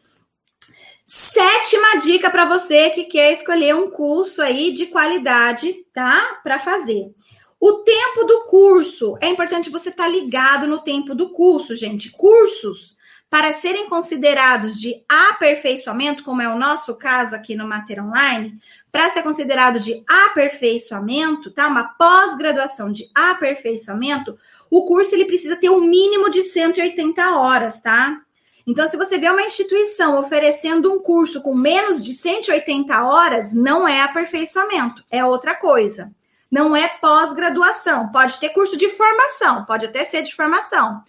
[1.05, 6.38] Sétima dica para você que quer escolher um curso aí de qualidade, tá?
[6.45, 7.12] Para fazer.
[7.59, 9.18] O tempo do curso.
[9.20, 12.11] É importante você estar tá ligado no tempo do curso, gente.
[12.12, 12.97] Cursos
[13.31, 18.59] para serem considerados de aperfeiçoamento, como é o nosso caso aqui no Mater Online,
[18.91, 21.68] para ser considerado de aperfeiçoamento, tá?
[21.68, 24.37] Uma pós-graduação de aperfeiçoamento,
[24.68, 28.20] o curso ele precisa ter um mínimo de 180 horas, tá?
[28.66, 33.87] Então, se você vê uma instituição oferecendo um curso com menos de 180 horas, não
[33.87, 36.11] é aperfeiçoamento, é outra coisa.
[36.51, 38.09] Não é pós-graduação.
[38.09, 41.01] Pode ter curso de formação, pode até ser de formação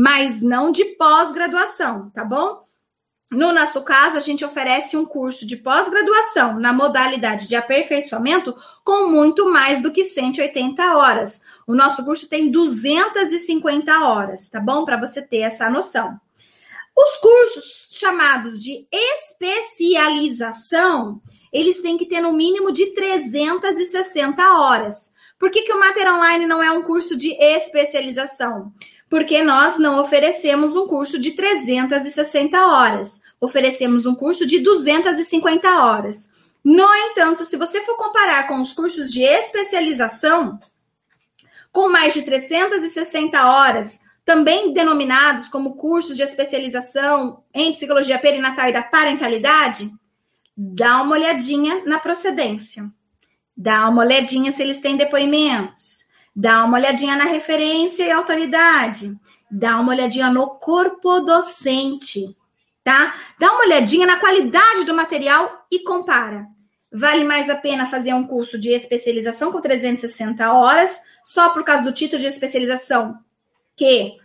[0.00, 2.62] mas não de pós-graduação, tá bom?
[3.32, 9.10] No nosso caso, a gente oferece um curso de pós-graduação na modalidade de aperfeiçoamento com
[9.10, 11.42] muito mais do que 180 horas.
[11.66, 14.84] O nosso curso tem 250 horas, tá bom?
[14.84, 16.16] Para você ter essa noção.
[16.96, 21.20] Os cursos chamados de especialização,
[21.52, 25.12] eles têm que ter no mínimo de 360 horas.
[25.40, 28.72] Por que, que o Mater Online não é um curso de especialização?
[29.08, 36.30] Porque nós não oferecemos um curso de 360 horas, oferecemos um curso de 250 horas.
[36.62, 40.58] No entanto, se você for comparar com os cursos de especialização,
[41.72, 48.72] com mais de 360 horas, também denominados como cursos de especialização em psicologia perinatal e
[48.74, 49.90] da parentalidade,
[50.54, 52.90] dá uma olhadinha na procedência.
[53.56, 59.12] Dá uma olhadinha se eles têm depoimentos dá uma olhadinha na referência e autoridade,
[59.50, 62.36] dá uma olhadinha no corpo docente,
[62.84, 63.14] tá?
[63.38, 66.46] Dá uma olhadinha na qualidade do material e compara.
[66.92, 71.84] Vale mais a pena fazer um curso de especialização com 360 horas, só por causa
[71.84, 73.18] do título de especialização,
[73.76, 74.16] que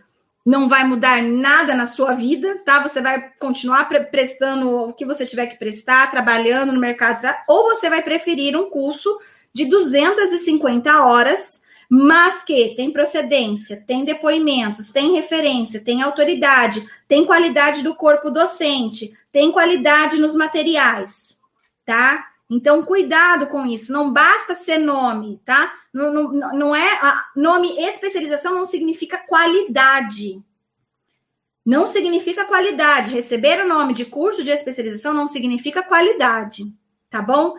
[0.46, 2.82] não vai mudar nada na sua vida, tá?
[2.82, 7.64] Você vai continuar pre prestando o que você tiver que prestar, trabalhando no mercado, ou
[7.64, 9.18] você vai preferir um curso
[9.54, 11.63] de 250 horas
[11.96, 19.16] mas que tem procedência, tem depoimentos, tem referência, tem autoridade, tem qualidade do corpo docente,
[19.32, 21.40] tem qualidade nos materiais,
[21.86, 22.32] tá?
[22.50, 23.94] Então, cuidado com isso.
[23.94, 25.72] Não basta ser nome, tá?
[25.94, 27.00] Não, não, não é.
[27.36, 30.42] Nome especialização não significa qualidade.
[31.64, 33.14] Não significa qualidade.
[33.14, 36.64] Receber o nome de curso de especialização não significa qualidade,
[37.08, 37.54] tá bom?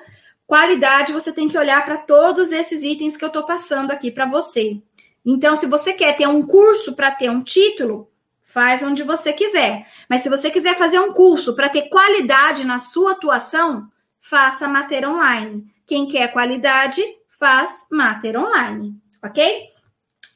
[0.46, 4.26] Qualidade você tem que olhar para todos esses itens que eu estou passando aqui para
[4.26, 4.80] você.
[5.24, 8.10] Então, se você quer ter um curso para ter um título,
[8.42, 9.86] faz onde você quiser.
[10.08, 13.90] Mas se você quiser fazer um curso para ter qualidade na sua atuação,
[14.20, 15.64] faça Mater Online.
[15.86, 19.70] Quem quer qualidade, faz Mater Online, ok?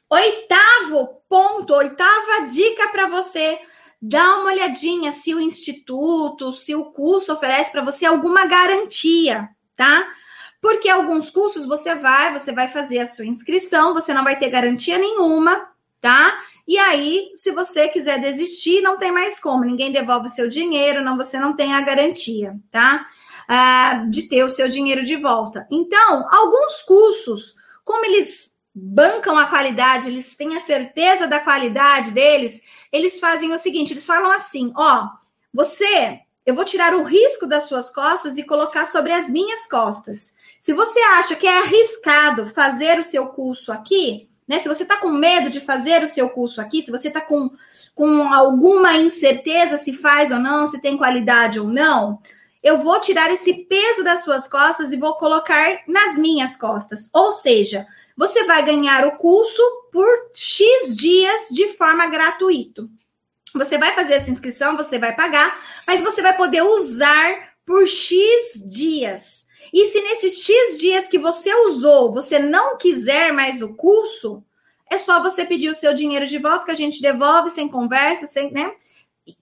[0.09, 3.59] Oitavo ponto, oitava dica para você.
[4.01, 9.49] Dá uma olhadinha se o instituto, se o curso oferece para você alguma garantia,
[9.79, 10.05] tá?
[10.61, 14.49] Porque alguns cursos você vai, você vai fazer a sua inscrição, você não vai ter
[14.49, 15.69] garantia nenhuma,
[16.01, 16.37] tá?
[16.67, 21.01] E aí, se você quiser desistir, não tem mais como, ninguém devolve o seu dinheiro,
[21.01, 23.05] não, você não tem a garantia, tá?
[23.49, 25.65] ah, de ter o seu dinheiro de volta.
[25.71, 32.61] Então, alguns cursos, como eles bancam a qualidade, eles têm a certeza da qualidade deles,
[32.91, 35.07] eles fazem o seguinte: eles falam assim, ó,
[35.51, 36.19] você,
[36.49, 40.33] eu vou tirar o risco das suas costas e colocar sobre as minhas costas.
[40.59, 44.57] Se você acha que é arriscado fazer o seu curso aqui, né?
[44.57, 47.51] Se você está com medo de fazer o seu curso aqui, se você está com,
[47.93, 52.19] com alguma incerteza se faz ou não, se tem qualidade ou não,
[52.63, 57.11] eu vou tirar esse peso das suas costas e vou colocar nas minhas costas.
[57.13, 57.85] Ou seja,
[58.17, 62.89] você vai ganhar o curso por X dias de forma gratuita.
[63.53, 67.87] Você vai fazer a sua inscrição, você vai pagar, mas você vai poder usar por
[67.87, 69.47] X dias.
[69.73, 74.43] E se nesses X dias que você usou, você não quiser mais o curso,
[74.89, 78.27] é só você pedir o seu dinheiro de volta que a gente devolve sem conversa,
[78.27, 78.71] sem, né?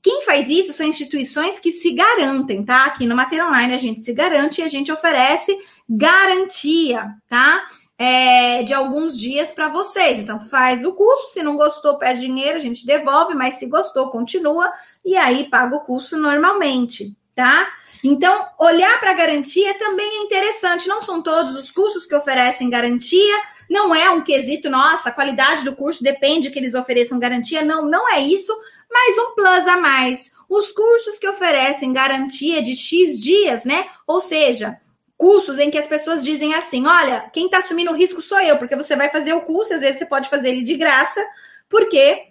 [0.02, 2.86] Quem faz isso são instituições que se garantem, tá?
[2.86, 5.58] Aqui no Mater Online a gente se garante e a gente oferece
[5.90, 7.66] garantia, tá?
[8.00, 10.20] É, de alguns dias para vocês.
[10.20, 11.34] Então, faz o curso.
[11.34, 14.72] Se não gostou, pede dinheiro, a gente devolve, mas se gostou, continua
[15.04, 17.68] e aí paga o curso normalmente, tá?
[18.04, 20.88] Então, olhar para a garantia também é interessante.
[20.88, 23.36] Não são todos os cursos que oferecem garantia,
[23.70, 27.66] não é um quesito, nossa, a qualidade do curso depende que eles ofereçam garantia.
[27.66, 28.54] Não, não é isso
[28.92, 30.32] mais um plus a mais.
[30.50, 33.86] Os cursos que oferecem garantia de X dias, né?
[34.06, 34.80] Ou seja,
[35.18, 38.58] cursos em que as pessoas dizem assim: olha, quem está assumindo o risco sou eu,
[38.58, 41.26] porque você vai fazer o curso, às vezes você pode fazer ele de graça,
[41.68, 42.28] porque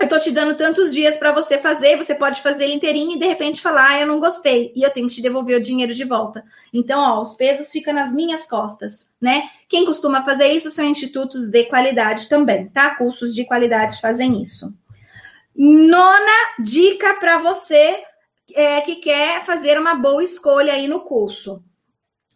[0.00, 3.18] eu tô te dando tantos dias para você fazer, você pode fazer ele inteirinho e
[3.18, 5.94] de repente falar, ah, eu não gostei, e eu tenho que te devolver o dinheiro
[5.94, 6.42] de volta.
[6.72, 9.50] Então, ó, os pesos ficam nas minhas costas, né?
[9.68, 12.94] Quem costuma fazer isso são institutos de qualidade também, tá?
[12.94, 14.74] Cursos de qualidade fazem isso.
[15.54, 18.02] Nona dica para você
[18.54, 21.62] é, que quer fazer uma boa escolha aí no curso.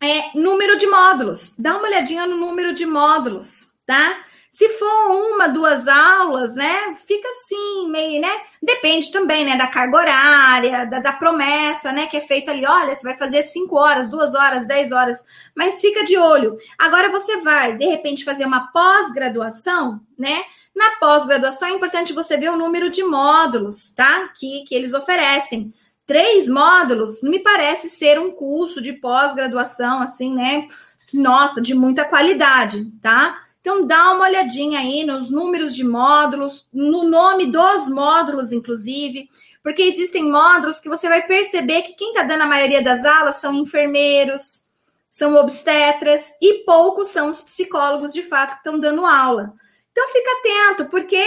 [0.02, 1.54] É número de módulos.
[1.58, 4.22] Dá uma olhadinha no número de módulos, tá?
[4.50, 6.96] Se for uma, duas aulas, né?
[7.06, 8.30] Fica assim, meio, né?
[8.62, 9.54] Depende também, né?
[9.54, 12.06] Da carga horária, da, da promessa, né?
[12.06, 12.64] Que é feita ali.
[12.64, 15.22] Olha, você vai fazer cinco horas, duas horas, dez horas.
[15.54, 16.56] Mas fica de olho.
[16.78, 20.42] Agora você vai, de repente, fazer uma pós-graduação, né?
[20.74, 24.28] Na pós-graduação é importante você ver o número de módulos, tá?
[24.34, 25.70] Que, que eles oferecem.
[26.06, 30.68] Três módulos não me parece ser um curso de pós-graduação, assim, né?
[31.12, 33.40] Nossa, de muita qualidade, tá?
[33.60, 39.28] Então, dá uma olhadinha aí nos números de módulos, no nome dos módulos, inclusive,
[39.60, 43.34] porque existem módulos que você vai perceber que quem está dando a maioria das aulas
[43.36, 44.70] são enfermeiros,
[45.10, 49.52] são obstetras e poucos são os psicólogos de fato que estão dando aula.
[49.90, 51.20] Então fica atento, porque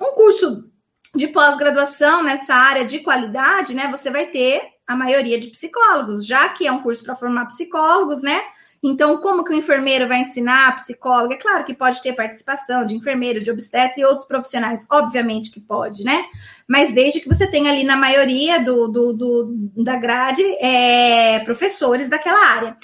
[0.00, 0.68] um curso
[1.16, 6.48] de pós-graduação nessa área de qualidade, né, você vai ter a maioria de psicólogos, já
[6.48, 8.40] que é um curso para formar psicólogos, né?
[8.82, 11.34] Então, como que o enfermeiro vai ensinar a psicóloga?
[11.34, 15.58] É claro que pode ter participação de enfermeiro, de obstetra e outros profissionais, obviamente que
[15.58, 16.24] pode, né?
[16.68, 22.08] Mas desde que você tenha ali na maioria do, do, do da grade é, professores
[22.08, 22.76] daquela área.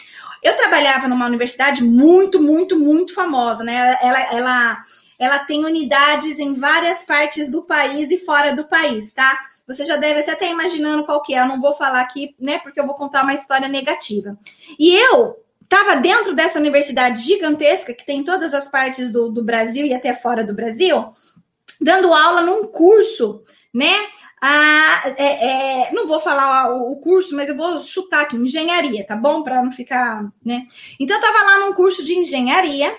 [0.43, 3.97] Eu trabalhava numa universidade muito, muito, muito famosa, né?
[4.03, 4.79] Ela, ela
[5.23, 9.39] ela tem unidades em várias partes do país e fora do país, tá?
[9.67, 12.59] Você já deve até estar imaginando qual que é, eu não vou falar aqui, né,
[12.59, 14.37] porque eu vou contar uma história negativa.
[14.79, 19.43] E eu estava dentro dessa universidade gigantesca, que tem em todas as partes do, do
[19.43, 21.13] Brasil e até fora do Brasil,
[21.81, 23.43] dando aula num curso,
[23.73, 23.93] né?
[24.45, 29.15] Ah, é, é, não vou falar o, curso, mas eu vou chutar aqui, engenharia, tá
[29.15, 29.45] bom?
[29.45, 30.67] Para não ficar, né?
[30.99, 32.93] Então, eu estava lá num curso de engenharia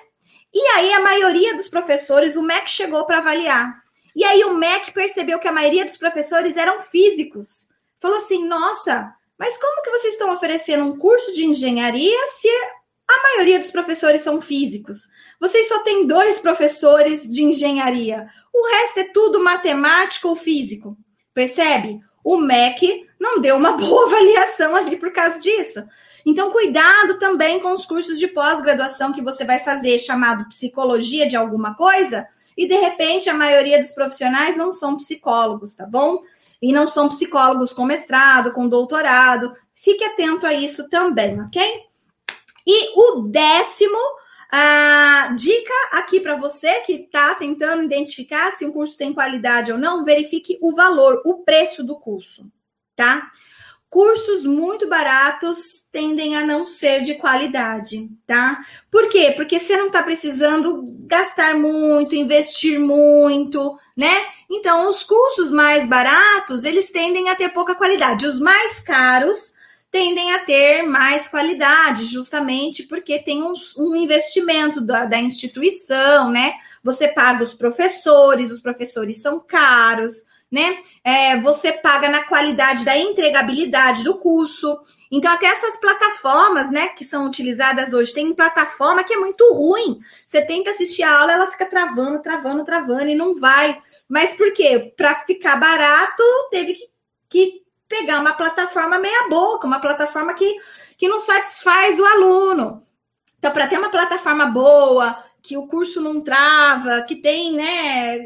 [0.53, 3.81] E aí a maioria dos professores, o MEC chegou para avaliar.
[4.15, 7.67] E aí o MEC percebeu que a maioria dos professores eram físicos.
[7.99, 12.47] Falou assim: "Nossa, mas como que vocês estão oferecendo um curso de engenharia se
[13.07, 15.07] a maioria dos professores são físicos?
[15.39, 18.29] Vocês só têm dois professores de engenharia.
[18.53, 20.95] O resto é tudo matemático ou físico.
[21.33, 21.99] Percebe?
[22.23, 25.83] O MEC não deu uma boa avaliação ali por causa disso.
[26.25, 31.35] Então, cuidado também com os cursos de pós-graduação que você vai fazer, chamado psicologia de
[31.35, 36.21] alguma coisa, e de repente a maioria dos profissionais não são psicólogos, tá bom?
[36.61, 39.51] E não são psicólogos com mestrado, com doutorado.
[39.73, 41.61] Fique atento a isso também, ok?
[42.65, 43.97] E o décimo
[44.55, 49.79] a dica aqui para você que está tentando identificar se um curso tem qualidade ou
[49.79, 52.51] não, verifique o valor, o preço do curso,
[52.95, 53.29] tá?
[53.89, 58.65] Cursos muito baratos tendem a não ser de qualidade, tá?
[58.89, 59.31] Por quê?
[59.35, 64.25] Porque você não está precisando gastar muito, investir muito, né?
[64.49, 68.25] Então, os cursos mais baratos, eles tendem a ter pouca qualidade.
[68.25, 69.53] Os mais caros,
[69.93, 76.53] tendem a ter mais qualidade, justamente porque tem um, um investimento da, da, instituição, né?
[76.83, 80.81] Você paga os professores, os professores são caros, né?
[81.03, 84.79] É, você paga na qualidade da entregabilidade do curso.
[85.11, 89.99] Então, até essas plataformas, né, que são utilizadas hoje, tem plataforma que é muito ruim.
[90.23, 93.79] Você tenta assistir a aula, ela fica travando, travando, travando e não vai.
[94.07, 94.93] Mas por quê?
[94.95, 96.87] Para ficar barato, teve que,
[97.31, 100.55] que pegar uma plataforma meia boca, uma plataforma que,
[100.99, 102.83] que não satisfaz o aluno.
[103.39, 108.17] Então, para ter uma plataforma boa, que o curso não trava, que tem né,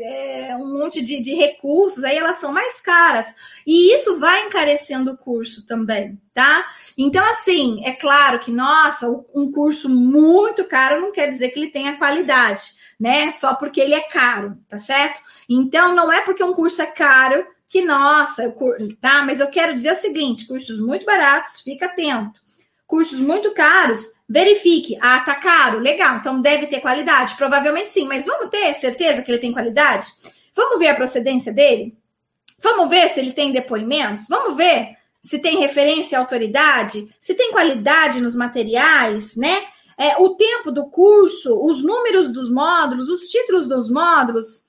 [0.49, 3.35] é, um monte de, de, recursos, aí elas são mais caras.
[3.65, 6.67] E isso vai encarecendo o curso também, tá?
[6.95, 11.71] Então, assim, é claro que, nossa, um curso muito caro não quer dizer que ele
[11.71, 13.31] tenha qualidade, né?
[13.31, 15.19] Só porque ele é caro, tá certo?
[15.49, 18.55] Então, não é porque um curso é caro que, nossa, eu,
[19.01, 19.23] tá?
[19.25, 22.45] Mas eu quero dizer o seguinte: cursos muito baratos, fica atento.
[22.87, 24.97] Cursos muito caros, verifique.
[25.01, 27.35] Ah, tá caro, legal, então deve ter qualidade.
[27.35, 30.07] Provavelmente sim, mas vamos ter certeza que ele tem qualidade?
[30.55, 31.97] Vamos ver a procedência dele?
[32.63, 34.27] Vamos ver se ele tem depoimentos?
[34.29, 37.13] Vamos ver se tem referência à autoridade?
[37.19, 39.65] Se tem qualidade nos materiais, né?
[39.97, 44.65] É, o tempo do curso, os números dos módulos, os títulos dos módulos,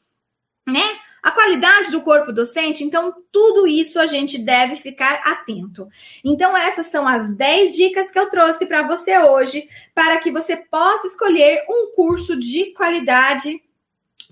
[0.66, 0.82] né?
[1.28, 5.86] A qualidade do corpo docente, então tudo isso a gente deve ficar atento.
[6.24, 10.56] Então essas são as 10 dicas que eu trouxe para você hoje, para que você
[10.56, 13.62] possa escolher um curso de qualidade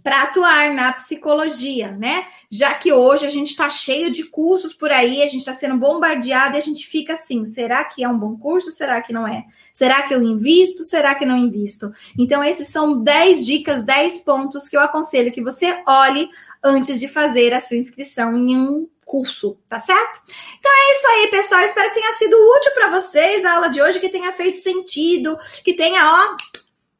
[0.07, 2.29] para atuar na psicologia, né?
[2.49, 5.77] Já que hoje a gente está cheio de cursos por aí, a gente está sendo
[5.77, 8.71] bombardeado e a gente fica assim: será que é um bom curso?
[8.71, 9.45] Será que não é?
[9.75, 10.85] Será que eu invisto?
[10.85, 11.93] Será que não invisto?
[12.17, 16.31] Então, esses são 10 dicas, 10 pontos que eu aconselho que você olhe
[16.63, 20.21] antes de fazer a sua inscrição em um curso, tá certo?
[20.59, 21.61] Então é isso aí, pessoal.
[21.63, 25.39] Espero que tenha sido útil para vocês a aula de hoje, que tenha feito sentido,
[25.63, 26.37] que tenha, ó,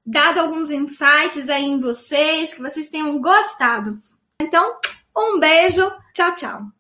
[0.05, 4.01] dado alguns insights aí em vocês, que vocês tenham gostado.
[4.41, 4.79] Então,
[5.17, 6.76] um beijo, tchau, tchau.